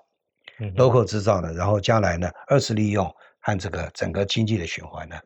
[0.76, 3.04] ，local 制造呢，然后将来呢，二次利用
[3.40, 5.16] 和这个整个经济的循环呢，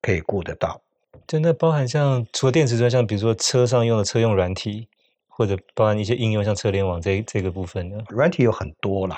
[0.00, 0.80] 可以顾得到。
[1.26, 4.88] 真的包含像除了电池之外，像比如说车上用的车用软体，
[5.26, 7.98] 或者包含一些应用，像车联网这这个部分呢？
[8.08, 9.16] 软体有很多了，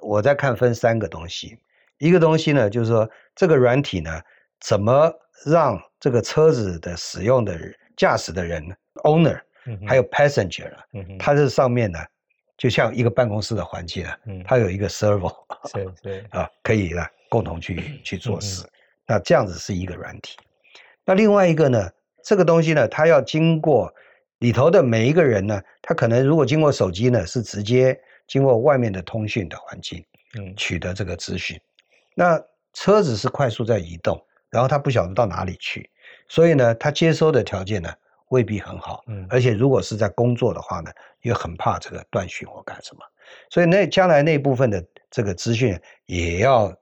[0.00, 1.58] 我在看分三个东西。
[1.98, 4.20] 一个东西呢，就是说这个软体呢，
[4.60, 5.12] 怎么
[5.46, 7.56] 让这个车子的使用的、
[7.96, 9.40] 驾驶的人 owner，
[9.86, 10.78] 还有 passenger 了，
[11.18, 11.98] 它这上面呢，
[12.62, 15.34] 就像一个办公室的环境啊，它有一个 server，
[15.72, 18.64] 对对啊，可以呢共同去去做事。
[19.04, 20.38] 那这样子是一个软体。
[21.04, 21.90] 那另外一个呢，
[22.22, 23.92] 这个东西呢，它要经过
[24.38, 30.04] 里头的每一个人呢，他可能如果经过手机呢，是直接经过外面的通讯的环境，
[30.38, 31.60] 嗯，取得这个资讯。
[32.14, 32.40] 那
[32.74, 35.90] 车子是快速在移动，然后他不晓得到哪里去，
[36.28, 37.92] 所以呢，他接收的条件呢
[38.32, 40.90] 未必很好，嗯，而且如果是在工作的话呢，
[41.20, 43.02] 也很怕这个断讯或干什么，
[43.50, 46.74] 所以那将来那部分的这个资讯也要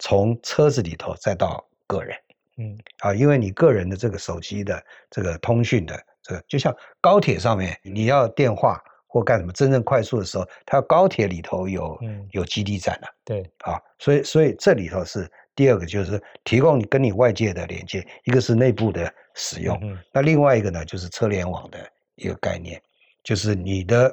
[0.00, 2.16] 从车子里头再到个人。
[2.58, 11.96] 嗯，啊，因为你个人的这个手机的这个通讯的这个，就像高铁上面你要电话或干什么，真正快速的时候，它高铁里头有
[12.32, 19.78] 有基地站的，对，啊，所以所以这里头是第二个，就是提供你跟你外界的连接，一个是内部的使用，
[20.12, 21.78] 那另外一个呢，就是车联网的
[22.16, 22.82] 一个概念，
[23.22, 24.12] 就是你的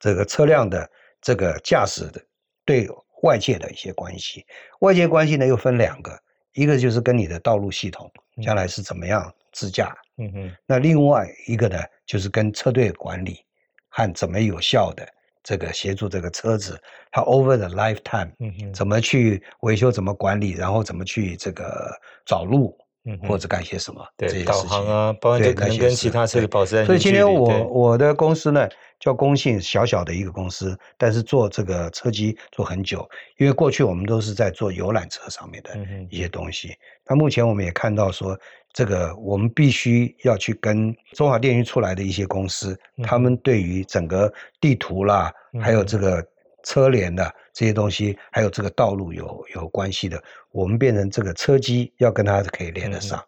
[0.00, 2.20] 这个车辆的这个驾驶的
[2.64, 2.88] 对
[3.22, 4.44] 外界的一些关系，
[4.80, 6.18] 外界关系呢又分两个。
[6.54, 13.42] 一个就是跟你的道路系统将来是怎么样自驾，嗯哼，那另外一个呢，就是跟车队管理
[13.88, 15.08] 和怎么有效的
[15.42, 16.78] 这个协助这个车子，
[17.10, 21.90] 它 over the lifetime，嗯哼，怎么去维修，怎么管理，然后怎么去这个
[22.26, 22.81] 找路，嗯，
[23.26, 26.96] 或者干些什么，对，导航啊，包括就可能跟其他车的保持安全距离。
[26.96, 28.68] 所以今天我我的公司呢。
[29.02, 33.04] 叫工信小小的一个公司，但是做这个车机做很久，
[33.36, 35.76] 因为过去我们都是在做游览车上面的
[36.08, 36.72] 一些东西。
[37.08, 38.38] 那目前我们也看到说，
[38.72, 46.24] 这个我们必须要去跟中华电信出来的一些公司，他们对于整个地图啦，还有这个
[46.62, 53.22] 车联的这些东西，还有这个道路有有关系的，我们变成这个车机要跟它可以连得上。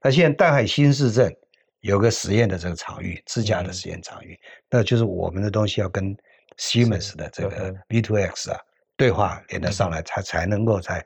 [0.00, 1.34] 那现在淡海新市镇。
[1.82, 4.38] 有个实验的这个场域，自驾的实验场域，嗯、
[4.70, 6.16] 那就是我们的东西要跟
[6.56, 8.60] Siemens 的这个 V2X 啊
[8.96, 11.04] 对话连得上来，才、嗯、才能够在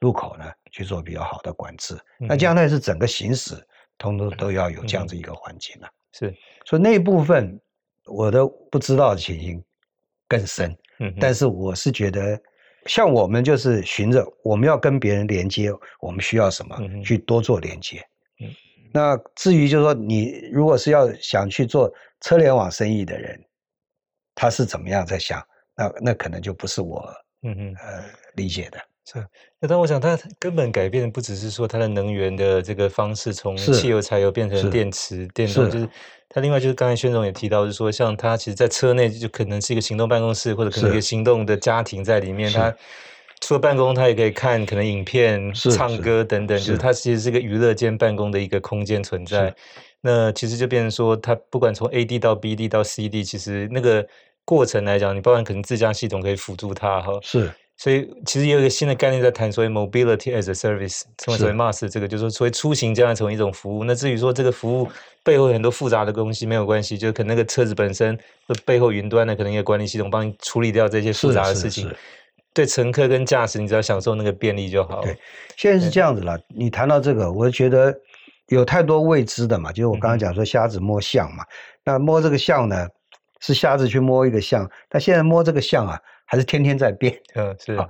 [0.00, 1.94] 路口呢去做比较好的管制。
[2.20, 3.62] 嗯、那将来是整个行驶，
[3.98, 5.92] 通通都要有这样子一个环境了、啊。
[6.12, 7.60] 是，所以那部分
[8.06, 9.62] 我都不知道的情形
[10.26, 10.74] 更深。
[10.98, 12.40] 嗯，但是我是觉得，
[12.86, 17.98] 像我们就是循着我们要跟别人连接，我们需要什么、嗯、去多做连接。
[18.40, 18.48] 嗯
[18.92, 23.38] 那至于就是说，你如果是要想去做车联网生意的人，
[24.34, 25.42] 他是怎么样在想？
[25.76, 27.06] 那那可能就不是我
[27.42, 28.02] 嗯嗯呃
[28.36, 28.78] 理解的。
[29.10, 29.24] 是。
[29.60, 35.88] 那但我想，它根本改变的不只是说它的能源的这个方式，从汽油、柴油变成电池、电动，就是
[36.28, 42.74] 它另外就是刚才宣总也提到，就是说像它其实在车内就可能是一个行动办公室，或者可能一个行动的家庭在里面，它。
[43.42, 49.54] 除了办公，它也可以看可能影片、唱歌等等，就是它其实是一个娱乐兼办公的一个空间存在。
[50.00, 54.04] 那其实就变成说，它不管从 A D 到 B D 到 C D，其实那个
[54.46, 57.12] 过程来讲，你包含可能自家系统可以辅助它哈。
[57.20, 57.52] 是。
[57.78, 63.84] 所以其实也有一个新的概念在谈，所谓 mobility as a service，称为所谓 MaaS 这个就是说，所谓出行将来成为一种服务。
[63.84, 64.88] 那至于说这个服务
[65.22, 68.18] 背后很多复杂的东西没有关系，就可能那个车子本身
[68.64, 71.94] 背后云端的可能一个管理系统帮你处理掉这些复杂的事情。
[72.54, 75.02] 对乘客跟驾驶，你只要享受那个便利就好。
[75.02, 75.14] 对，
[75.58, 76.40] 现在是这样子了。
[76.48, 77.94] 你谈到这个，我觉得
[78.48, 81.44] 有太多未知的嘛，就是我刚刚讲说瞎子摸象嘛。
[81.44, 81.46] 嗯、
[81.84, 82.88] 那摸这个象呢，
[83.40, 86.00] 是瞎子去摸一个象，但现在摸这个象啊。
[86.26, 87.88] 还是天天在变，嗯， 是啊，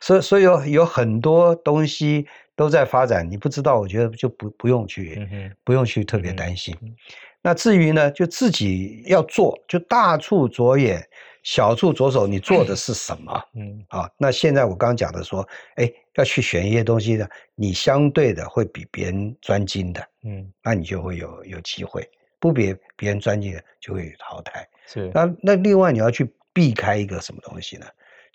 [0.00, 6.74] 所以所以有有很多东西都在发展，你不知道，我觉得就不不用去，嗯、不用去特别担心。
[6.80, 6.94] 嗯、
[7.42, 11.06] 那至于呢，就自己要做，就大处着眼，
[11.42, 13.44] 小处着手，你做的是什么？
[13.54, 22.08] 嗯，啊，那现在我刚刚讲的说，哎，要去选一些东西呢，你相对的会比别人专精的，嗯，那你就会有有机会，
[22.40, 24.66] 不比别人专精的就会淘汰。
[24.86, 26.32] 是，那那另外你要去。
[26.54, 27.86] 避开一个什么东西呢？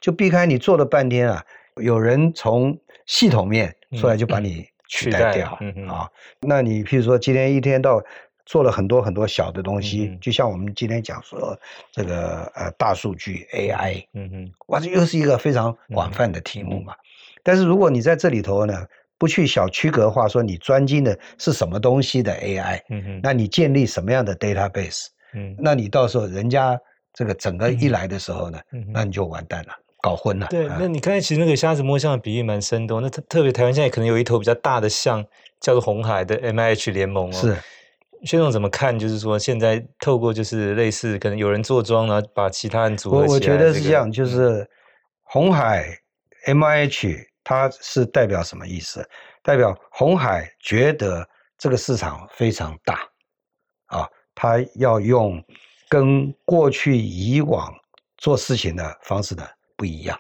[0.02, 1.44] 就避开你做了半天啊，
[1.76, 6.08] 有人从系统面出来就把你取代掉啊。
[6.40, 8.02] 那你譬如说今天一天到
[8.46, 11.58] 做了很多很多小的东西，就像我们今天讲说
[11.92, 16.94] 这个呃大数据 AI，嗯嗯，哇，这又是一个非常广泛的题目嘛。
[17.44, 18.86] 但是如果你在这里头呢，
[19.18, 26.80] 不去小区隔化，说你专精的是什么东西的 AI，嗯嗯，那你建立什么样的 database，嗯，那你到时候人家。
[27.14, 30.48] 这个整个一来的时候呢，嗯、那你就完蛋了，搞混了。
[30.50, 33.02] 对，那你刚才其实那个瞎子摸象的比喻蛮生动。
[33.02, 35.26] 那特特别台湾现在可能有一头比较大的象，
[35.60, 37.34] 叫做红海的 MIH 联盟哦。
[37.34, 37.58] 是，
[38.24, 38.98] 薛总怎么看？
[38.98, 43.54] 就是说现在透过就是类似可能有人坐庄，然后把其他人组合起来，这个。
[43.54, 44.66] 我觉得是这样，就是
[45.24, 45.88] 红海
[46.46, 49.06] MIH 它是代表什么意思？
[49.42, 53.02] 代表红海觉得这个市场非常大
[53.88, 55.44] 啊，它要用。
[55.90, 57.74] 跟过去以往
[58.18, 60.18] 做事情的方式呢不一样。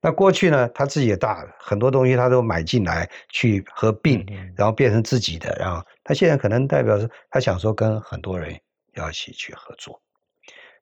[0.00, 4.22] 那过去呢，他自己也大，很多东西他都买进来去合并，
[4.54, 5.56] 然后变成自己的。
[5.58, 8.60] 然后他现在可能代表是，他想说跟很多人
[8.92, 9.98] 要一起去合作。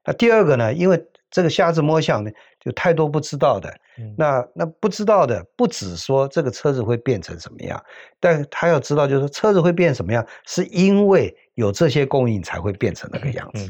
[0.04, 1.00] 那第二个呢，因为
[1.32, 3.74] 这个瞎子摸象呢，就太多不知道的。
[4.16, 7.82] 那那不知道的不只说这个车子会变成什么样，
[8.20, 11.36] 但他要知道，就是车子会变什么样，是因为。
[11.54, 13.68] 有这些供应才会变成那个样子。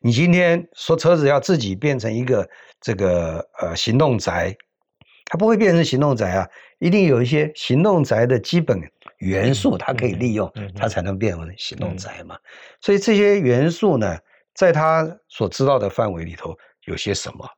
[0.00, 2.48] 你今天说车子要自己变成一个
[2.80, 4.56] 这个呃行动宅，
[5.26, 8.80] 它不会变成行动宅啊，一定有一些行动宅的基本
[9.18, 12.38] 元素，它可以利用，它才能变成行动宅嘛。
[12.80, 14.16] 所以这些元素呢，
[14.54, 17.48] 在他所知道的范围里头有些什么？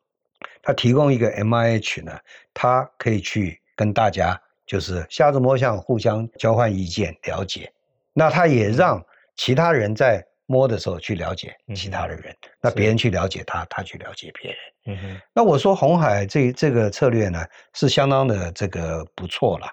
[0.62, 2.18] 他提供一个 MIH 呢，
[2.54, 7.70] 他可以去跟大家就是瞎子摸象，互相交换意见，了解。
[8.12, 9.04] 那他也让
[9.36, 14.58] 其他人在摸的时候去了解其他的人，嗯、那别人去了解他，他去了解别人。
[14.86, 15.20] 嗯哼。
[15.34, 19.66] 那我说红海这这个策略呢，是相当的这个不错了，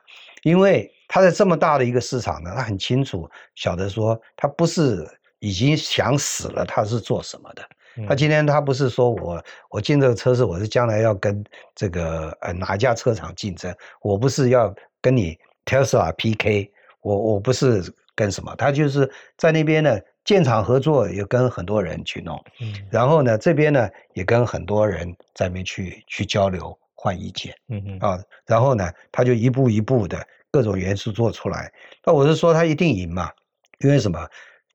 [0.43, 5.07] 因为他在这么大的一个市场呢，他很清楚晓得说，他不是
[5.41, 7.62] 已经想死了，他是做什么的。
[7.97, 11.43] 嗯、他今天他不是说我我进这个车市，我是将来要跟
[11.75, 17.93] 这个呃哪一家车厂竞争，我不是要跟你 Tesla PK，我我不是。
[18.13, 18.54] 跟什么？
[18.58, 22.38] 他就是在那边呢，建厂合作，也跟很多人去弄。
[22.60, 27.56] 嗯，然后呢，这边呢也跟很多人在那边去去交流、换意见。
[27.69, 31.71] 嗯嗯啊，然后呢，他就一步一步的各种元素做出来。
[32.06, 33.32] 那我是说，他一定赢嘛？
[33.80, 34.19] 因为什么？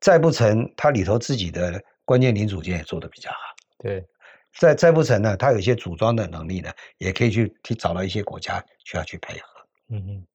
[0.00, 3.38] 再不成，它里头自己的关键零组件也做得比较好。
[3.78, 4.04] 对，
[4.54, 9.48] 再再不成呢，它有一些组装的能力呢，也可以去去找到一些国家需要去配合。
[9.88, 10.26] 嗯嗯。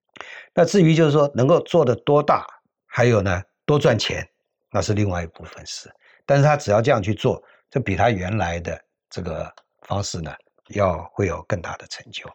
[0.53, 2.45] 那至于就是说，能够做得多大？
[2.85, 4.27] 还有呢，多赚钱，
[4.69, 5.89] 那是另外一部分事。
[6.25, 9.51] 但是他只要这样去做，就比他原来的这个
[9.83, 10.33] 方式呢，
[10.67, 12.29] 要会有更大的成就。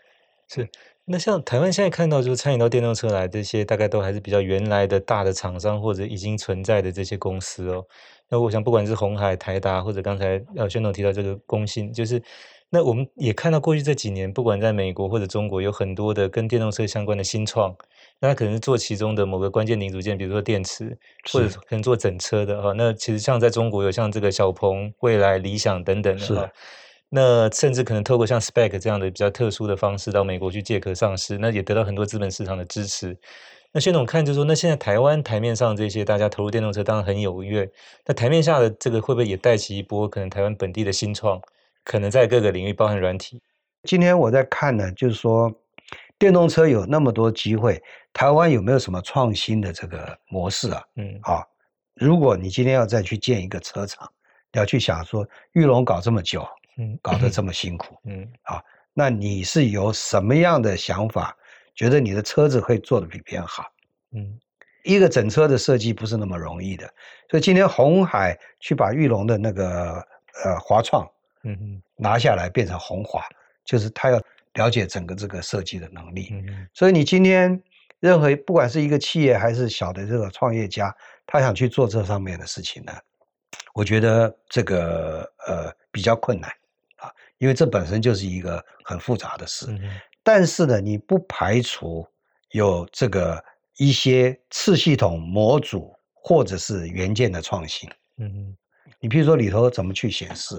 [0.49, 0.69] 是，
[1.09, 7.85] 那像台湾现在看到，就是参与到电动车来这些，大概都还是比较原来的大的厂商或者已经存在的这些公司哦。
[8.29, 12.21] 那我想，不管是鸿海、台达，或者刚才呃宣总提到这个工信，就是
[12.71, 17.73] 那我们也看到过去这几年，不管在美国或者中国，有很多的跟电动车相关的新创。
[18.19, 20.99] 那可能是做其中的某个关键零组件，比如说电池，
[21.31, 22.71] 或者可能做整车的哈。
[22.71, 26.35] 是那其实像在中国有像这个小鹏、蔚来、理想等等的哈。
[26.35, 26.53] 是
[27.09, 33.17] 那甚至可能透过像 SPAC 这样的比较特殊的方式到美国去借壳上市，那也得到很多资本市场的支持。
[33.73, 37.71] 那薛总看就是说，那现在台湾台面上这些大家投入电动车当然很踊跃，
[38.05, 41.41] 那台面下的这个会不会也带起一波可能台湾本地的新创？
[41.85, 43.41] 可能在各个领域，包含软体。
[43.85, 45.53] 今天我在看呢，就是说。
[46.19, 47.79] 电动车有那么多机会，
[48.15, 50.83] 台湾有没有什么创新的这个模式啊？
[50.95, 51.45] 嗯，啊，
[51.95, 54.11] 如果你今天要再去建一个车厂，
[54.51, 56.43] 你要去想说，玉龙搞这么久，
[56.79, 58.63] 嗯，搞得这么辛苦，嗯，啊，
[58.93, 61.37] 那你是有什么样的想法？
[61.75, 63.65] 觉得你的车子会做得比别人好？
[64.13, 64.39] 嗯，
[64.85, 66.87] 一个整车的设计不是那么容易的。
[67.31, 70.07] 所以今天红海去把玉龙的那个
[70.45, 71.07] 呃华创，
[71.45, 73.23] 嗯嗯，拿下来变成红华，
[73.65, 74.21] 就是他要
[74.55, 76.29] 了解整个这个设计的能力。
[76.33, 77.63] 嗯，所以你今天
[78.01, 80.95] 任何不管是一个企业还是小的这个创业家，
[81.27, 82.93] 他想去做这上面的事情呢，
[83.75, 86.51] 我觉得这个呃比较困难。
[87.39, 89.81] 因为这本身就是一个很复杂的事，嗯、
[90.23, 92.07] 但是呢，你不排除
[92.53, 93.43] 有这个
[93.77, 97.89] 一些次系统模组或者是元件的创新。
[98.17, 98.57] 嗯，
[98.99, 100.59] 你比如说里头怎么去显示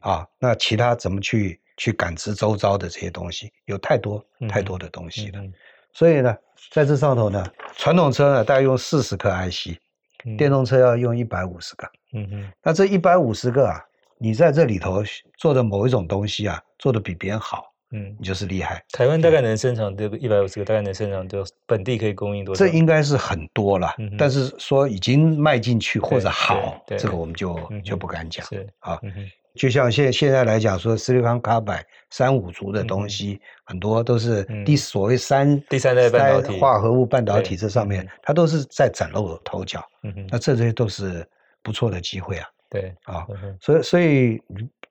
[0.00, 0.26] 啊？
[0.38, 5.40] 那其他怎么去去感知周遭的这些东西，有太多太多的东西了。
[5.40, 5.50] 嗯、
[5.94, 6.36] 所以呢，
[6.70, 7.42] 在这上头呢，
[7.74, 9.78] 传统车呢大概用四十颗 IC，
[10.26, 11.90] 嗯、电动车要用一百五十个。
[12.12, 13.82] 嗯嗯，那这一百五十个啊。
[14.18, 15.02] 你在这里头
[15.36, 18.82] 做的某一种东西啊，做的比别人好，嗯，你就是厉害。
[18.92, 22.64] 台湾大概能生产这个一百五十个，大概能生产就本地可以供应多少？
[22.64, 28.44] 这应该是很多了，嗯、但是说已经卖进去或者好，这个我们就、嗯、就不敢讲。
[28.46, 29.12] 是啊，嗯、
[29.54, 39.84] 就像现现在来讲说，Silicon Carbide 三五族的东西，嗯、很多都是第所谓三第三代半导体化合物半导体这上面，嗯、它都是在崭露头角。
[40.30, 41.26] 那这些都是
[41.62, 42.48] 不错的机会啊。
[42.70, 43.26] 对啊，
[43.60, 44.40] 所以所以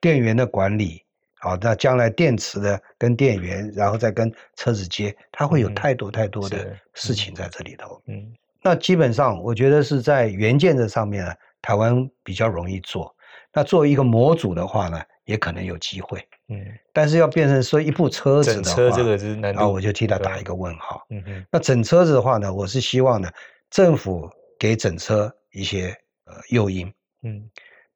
[0.00, 1.02] 电源的管理
[1.40, 8.02] 啊，那将来电池的跟电源，然后再跟车子接，它会有太多太多的事情在这里头。
[8.06, 13.14] 嗯，那基本上我觉得是在元件这上面呢，台湾比较容易做。
[13.52, 16.20] 那作为一个模组的话呢，也可能有机会。
[16.48, 21.06] 嗯，但是要变成说一部车子的话，整车这个是难度，我就替他打一个问号。
[21.10, 23.30] 嗯嗯，那整车子的话呢，我是希望呢，
[23.70, 26.92] 政府给整车一些呃诱因。
[27.22, 27.48] 嗯。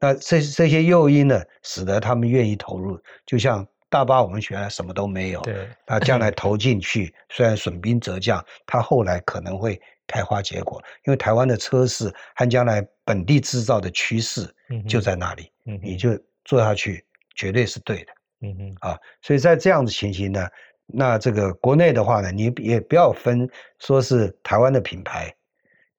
[0.03, 3.01] 那这这些诱因呢，使得他们愿意投入。
[3.25, 10.83] 就像大巴，我们原来什么都没有，对，那将来投进去，虽然损兵折将，它后来可能会开花结果。
[11.05, 14.53] 因为台湾的车市和将来本地制造的趋势
[14.89, 20.49] 就在那里，嗯，你就做下去绝对是对的，嗯嗯啊，所以在这样的情形呢，
[20.87, 23.49] 那这个国内的话呢，你也不要分
[23.79, 25.33] 说是台湾的品牌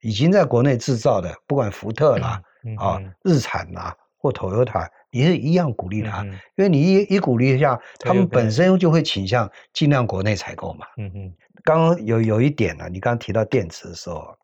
[0.02, 2.42] 已经在国内制造的，不管福特啦。
[2.78, 10.88] 啊，日产呐、啊，或 Toyota，你是一样鼓励他，嗯、因为你一一鼓励一下，他们本身就会倾向尽量国内采购嘛。
[10.98, 11.34] 嗯嗯。
[11.64, 14.36] 刚刚有有一点呢，你刚刚提到电池的时候，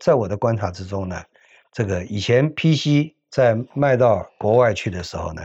[0.00, 1.22] 在我的观察之中呢，
[1.72, 5.42] 这个以前 PC 在卖到国外去的时候呢，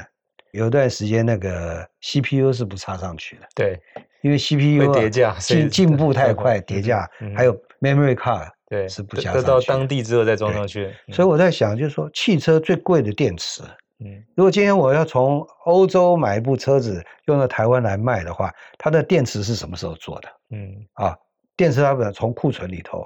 [0.51, 3.47] 有一段时间那个 CPU 是不插上去的。
[3.55, 3.79] 对，
[4.21, 8.49] 因为 CPU 叠加进进步太 快，叠加还有 Memory Card。
[8.71, 9.47] 对，是不加上去。
[9.47, 10.85] 到当地之后再装上去。
[11.05, 13.61] 嗯、所以我在想，就是说，汽车最贵的电池，
[13.99, 20.29] 嗯，如果今天我要从欧洲买一部车子用到台湾来卖的话，它的电池是什么时候做的？
[20.51, 21.13] 嗯，啊，
[21.57, 23.05] 电池它本来从库存里头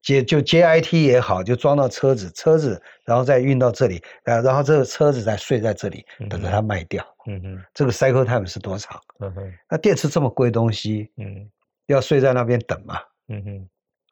[0.00, 7.04] 接，就接 IT 也好，就装到车子，车子然后再运到这里，然后然后这个车子再睡在这里，等着它卖掉。
[7.26, 8.98] 嗯哼，这个 cycle time 是多长？
[9.20, 11.46] 嗯哼，那电池这么贵东西，嗯，
[11.88, 12.98] 要睡在那边等嘛？
[13.28, 13.68] 嗯哼，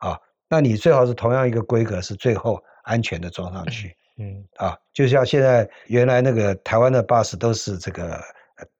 [0.07, 0.18] 啊。
[0.53, 8.21] 那你最好是同样一个规格，是最后安全的装上去， 嗯啊，就像现在原来那个台湾的 bus 都是这个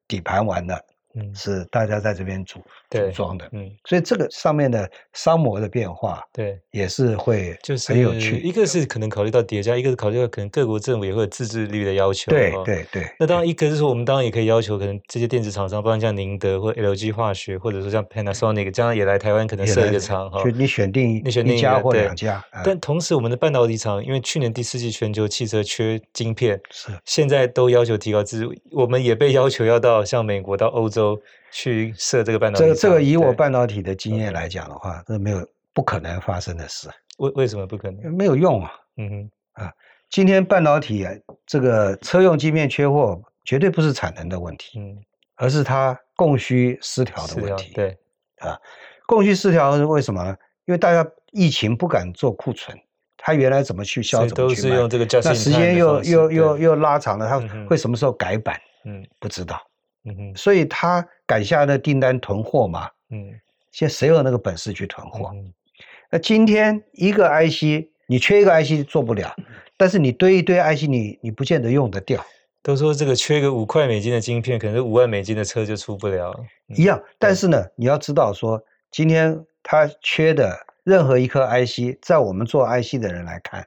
[0.07, 0.79] 底盘完了。
[1.15, 2.61] 嗯，是大家在这边组
[2.91, 8.39] 组装的，嗯，所以这个上面的商模的变化，对，也是会就是很有趣。
[8.39, 12.31] 一个是可能考虑到叠加，一个是考虑到可能各国政府也会有自制率的要求。
[12.31, 13.07] 对对对。
[13.19, 20.43] 那当然，一个是说我们当然也可以要求，可能这些电子厂商，包括像宁德或 LG 化学，或者说像 Panasonic，将来也来台湾可能设一个厂哈。
[20.43, 22.43] 就你选定你选定一家或两家。
[22.65, 31.02] 但同时，我们的半导体厂，因为去年第四季全球汽车缺晶片，是现在都要求提高自，我们也被要求要到像美国到欧洲。
[31.51, 36.89] 去设这个半导体，这个这个以我半导体的经验来讲的话，这没有不可能发生的事。
[37.19, 38.13] 为为什么不可能？
[38.13, 38.73] 没有用啊。
[38.97, 39.73] 嗯哼啊，
[40.11, 41.07] 今天半导体
[41.47, 44.97] 这个车用晶片缺货，绝对不是产能的问题，嗯，
[45.37, 47.73] 而是它供需失调的问题。
[47.75, 47.97] 对
[48.39, 48.59] 啊，
[49.07, 50.37] 供需失调是为什么呢？
[50.67, 52.77] 因为大家疫情不敢做库存，
[53.17, 54.77] 它原来怎么去销，怎么去卖，
[55.25, 58.59] 那时间又又又又拉长了，它会什么时候改版？
[58.85, 59.61] 嗯，不知道。
[60.05, 63.33] 嗯哼，所以他敢下的订单囤货嘛，嗯，
[63.71, 65.31] 现在谁有那个本事去囤货？
[65.35, 65.53] 嗯、
[66.11, 69.35] 那今天一个 IC，你缺一个 IC 做不了，
[69.77, 72.25] 但是你堆一堆 IC，你你不见得用得掉。
[72.63, 76.33] 都说这个缺个五块美金的晶片，可能是五万美金的车就出不了。
[76.69, 83.67] 嗯、一样，但是呢，你要知道说，今天他缺的任何一颗 IC，在我们做 IC 的人来看，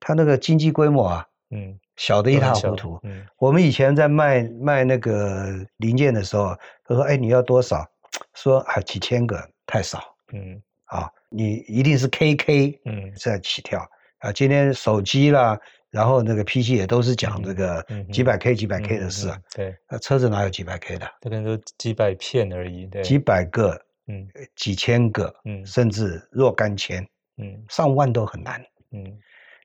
[0.00, 1.78] 他那个经济规模啊，嗯。
[1.96, 2.98] 小的一塌糊涂。
[3.02, 7.86] 嗯，我们以前在卖卖那个零件的时候，他说：“哎，你要多少？”
[8.34, 13.80] 说：“还几千个太少。”嗯，啊，你一定是 KK 嗯在起跳
[14.18, 14.32] 啊。
[14.32, 15.58] 今天手机啦，
[15.90, 19.32] 然后那个 PC 也都是讲这个几百 K 几百 K 的事。
[19.54, 21.10] 对，那车子哪有几百 K 的？
[21.20, 22.86] 这边都几百片而已。
[22.86, 27.06] 对，几百个，嗯，几千个，嗯，甚至若干千，
[27.38, 28.62] 嗯，上万都很难。
[28.92, 29.18] 嗯，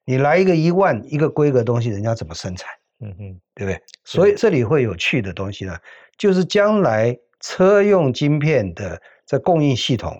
[0.05, 2.69] 你来一个一万一个规格东西，人家怎么生产？
[3.03, 3.81] 嗯哼，对不对？
[4.03, 5.75] 所以这里会有趣的东西呢，
[6.17, 10.15] 就是将来车用晶片的这供应系统，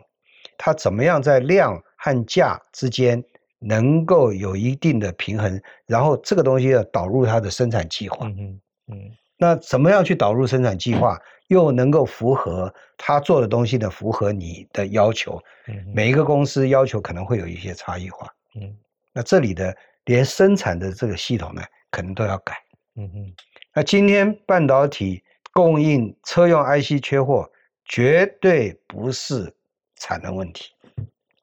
[0.57, 3.23] 它怎么样在量和价之间
[3.59, 8.25] 能够有一定的平衡，然后这个东西要导入它的生产计划。
[8.25, 13.89] 嗯嗯，那怎么样去导入生产计划，又能够符合他做的东西呢？
[13.89, 15.39] 符合你的要求。
[15.67, 18.27] 嗯，每一个公司要求可能会有一些差异化。
[18.55, 18.75] 嗯，
[19.13, 22.55] 那这里的连生产的这个系统呢，可能都要改。
[22.95, 23.33] 嗯哼，
[23.73, 27.49] 那今天半导体供应车用 IC 缺货，
[27.85, 29.53] 绝对不是
[29.95, 30.73] 产能问题，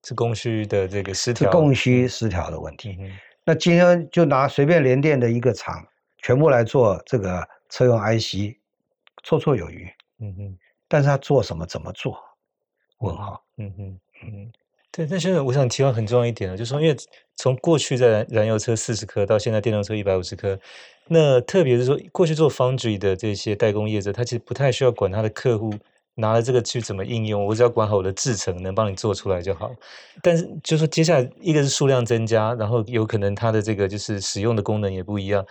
[0.05, 2.97] 是供需的这个失调，是供需失调的问题。
[3.01, 3.11] 嗯、
[3.45, 5.87] 那今天就拿随便联电的一个厂，
[6.19, 8.57] 全部来做这个车用 IC，
[9.25, 9.91] 绰绰有余。
[10.21, 11.65] 嗯哼，但是他做什么？
[11.65, 12.19] 怎么做？
[12.99, 13.43] 问号。
[13.57, 14.53] 嗯哼，嗯。
[14.99, 16.97] 对，但现在我想提到很重要一点呢，就是说，因为
[17.37, 20.59] 从过去在燃油车四十颗到现在电动车一百五十颗，
[21.07, 25.73] 那特别是说过去做 foundry 的这些代工业者，他其实不太需要管他的客户
[26.17, 29.71] 拿了这个去怎么应用，我只要管好我的制程，能帮你做出来就好。
[30.21, 35.47] 但是就是说，接下来一个是数量增加，然后有可能它的这个就是使用的功能也不一样，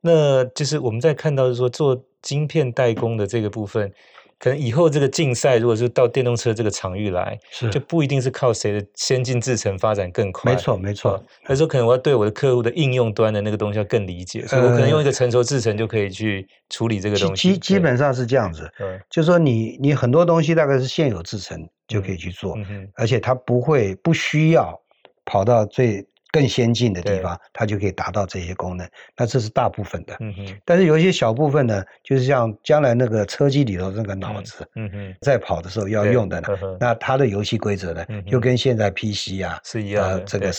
[0.00, 3.92] 那就是我们在看到是说做晶片代工的这个部分。
[4.38, 10.52] 可能以后这个竞赛，如果是到电动车这个场域来，是就不一定是靠谁的先进制程发展更快。
[10.52, 11.24] 没错，没错。
[11.48, 17.52] 那时候可能我要对我的客户的应用端的那个东西要更理解，所以我可能用一个成熟制程就可以去处理这个东西。
[17.52, 18.70] 基基本上是这样子。
[18.76, 22.56] 对，就是说你你很多东西大概是现有制程就可以去做，
[22.94, 24.78] 而且它不会不需要
[25.24, 26.06] 跑到最。
[26.36, 28.86] 更先进的地方，它就可以达到这些功能。
[29.16, 30.56] 那这是大部分的，嗯哼。
[30.66, 40.52] 但是有一些小部分呢，就是像将来那个车机里头那个脑子，嗯哼，在跑的时候要用的呢，那它的游戏规则呢，又跟现在 PC 啊是一样的，这个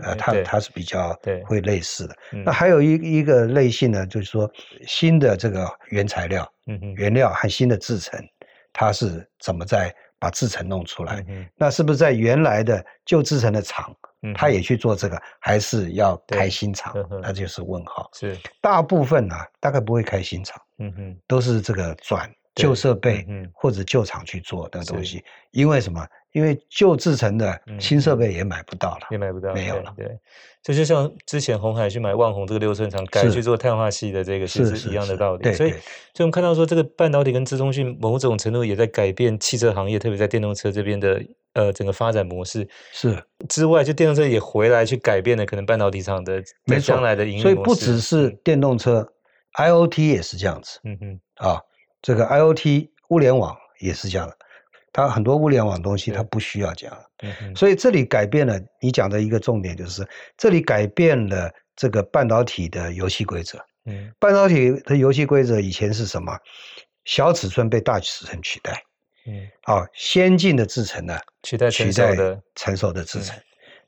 [0.00, 2.16] 啊，它它是比较会类似的。
[2.44, 4.48] 那还有一一个类型呢，就是说
[4.86, 8.20] 新的这个原材料，嗯哼，原料和新的制成，
[8.72, 9.92] 它是怎么在
[10.24, 11.22] 把制程弄出来？
[11.54, 13.94] 那是不是在原来的旧制程的厂？
[14.34, 16.94] 他也去做这个，还是要开新厂？
[17.20, 18.08] 那就是问号。
[18.14, 20.58] 是大部分呢，大概不会开新厂。
[20.78, 25.22] 嗯哼，都是这个转旧设备，或者旧厂去做的东西。
[25.50, 26.06] 因为什么？
[26.34, 29.94] 因为旧制成的新设备也买不到了，也买不到，没有了。
[29.96, 30.18] 对，
[30.64, 35.52] 这就像之前红海去买万宏这个六寸厂，改去做碳化系的这个，其实是一样的道理。
[35.52, 35.78] 所以，所
[36.18, 42.68] 以我们看到说，这个半导体跟资通讯某种程度也在改变汽车行业，特别在电动车这边的呃整个发展模式。
[42.90, 46.42] 是之外，就电动车也回来去改变了可能半导体厂的
[46.82, 47.42] 将来的营运。
[47.42, 49.08] 所以不只是电动车
[49.56, 50.80] ，IoT 也是这样子。
[50.82, 51.60] 嗯嗯，啊，
[52.02, 54.36] 这个 IoT 物联网也是这样的。
[54.94, 56.96] 它很多物联网东西，它不需要这样，
[57.56, 58.60] 所以这里改变了。
[58.80, 63.58] 你讲的一个重点就是，这里改变了这个半导体的游戏规则。
[63.86, 66.38] 嗯，半导体的游戏规则以前是什么？
[67.06, 68.72] 小尺寸被大尺寸取代。
[69.26, 73.36] 嗯，啊，先进的制程呢，取代取代的成熟的制程。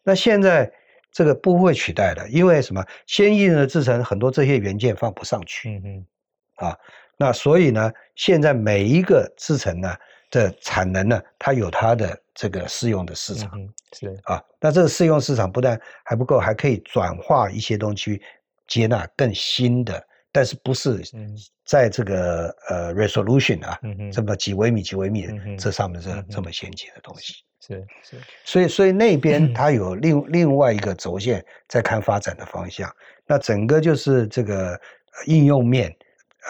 [0.03, 0.69] 那现在
[1.13, 2.85] 这个不会取代的，因为什么？
[3.07, 5.71] 先进的制程很多这些元件放不上去。
[5.71, 6.07] 嗯嗯，
[6.67, 6.77] 啊，
[7.17, 9.95] 那所以呢，现在每一个制程呢。
[10.31, 14.43] 的产能呢，它有它的这个适用的市场，嗯、是啊。
[14.61, 18.21] 那这个适用市场不但还不够，还可以转化一些东西，
[18.67, 21.01] 接纳更新的，但是不是
[21.65, 27.35] 在这个呃 resolution 啊，嗯、这么几微米几微米这上面这这么先进的东西，
[27.67, 28.17] 是是。
[28.45, 32.95] 所以所以那边它有另另外一个轴线在看发展的方向，嗯、
[33.27, 34.79] 那整个就是这个
[35.27, 35.95] 应用面，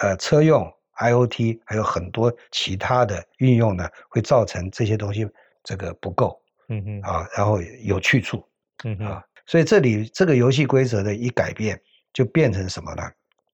[0.01, 0.67] 呃，车用。
[0.99, 5.27] IoT 还有很多其他的运用呢，会造成这些东西
[5.63, 6.39] 这个不够，
[6.69, 8.43] 嗯嗯啊，然后有去处，
[8.83, 11.79] 嗯啊，所以这里这个游戏规则的一改变，
[12.13, 13.03] 就变成什么呢？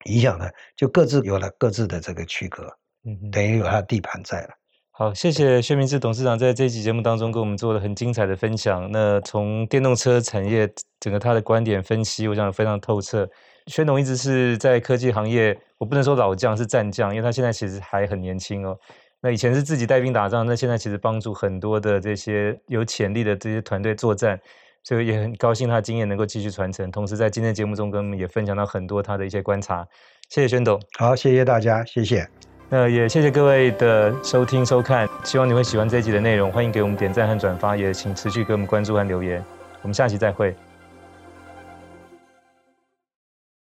[0.05, 2.63] 影响呢，就各自有了各自的这个区隔，
[3.05, 4.49] 嗯哼，等于有它的地盘在了。
[4.91, 8.91] 好，谢谢薛明志董事长在这期节目当中给我们做了很精彩的分享。
[8.91, 13.27] 那从电动车产业整个他的观点分析，我想非常透彻。
[13.67, 18.77] 薛董一直是在科技行业，我不能说老将，是战将，因为他现在其实还很年轻哦。
[19.21, 24.37] 那以前是自己带兵打仗，那现在其实帮助很多的这些有潜力的这些团队作战，
[24.83, 26.91] 所以也很高兴他的经验能够继续传承。
[26.91, 29.87] 同时在今天节目中跟我们也分享到很多他的一些观察。
[30.29, 32.27] 谢谢宣董，好，谢谢大家，谢谢。
[32.69, 39.41] 那也谢谢各位的收听收看，希望你会喜欢这一集的内容，欢迎给我们点赞和转发，也请持续给我们关注和留言，
[39.83, 40.53] 我们下期再会。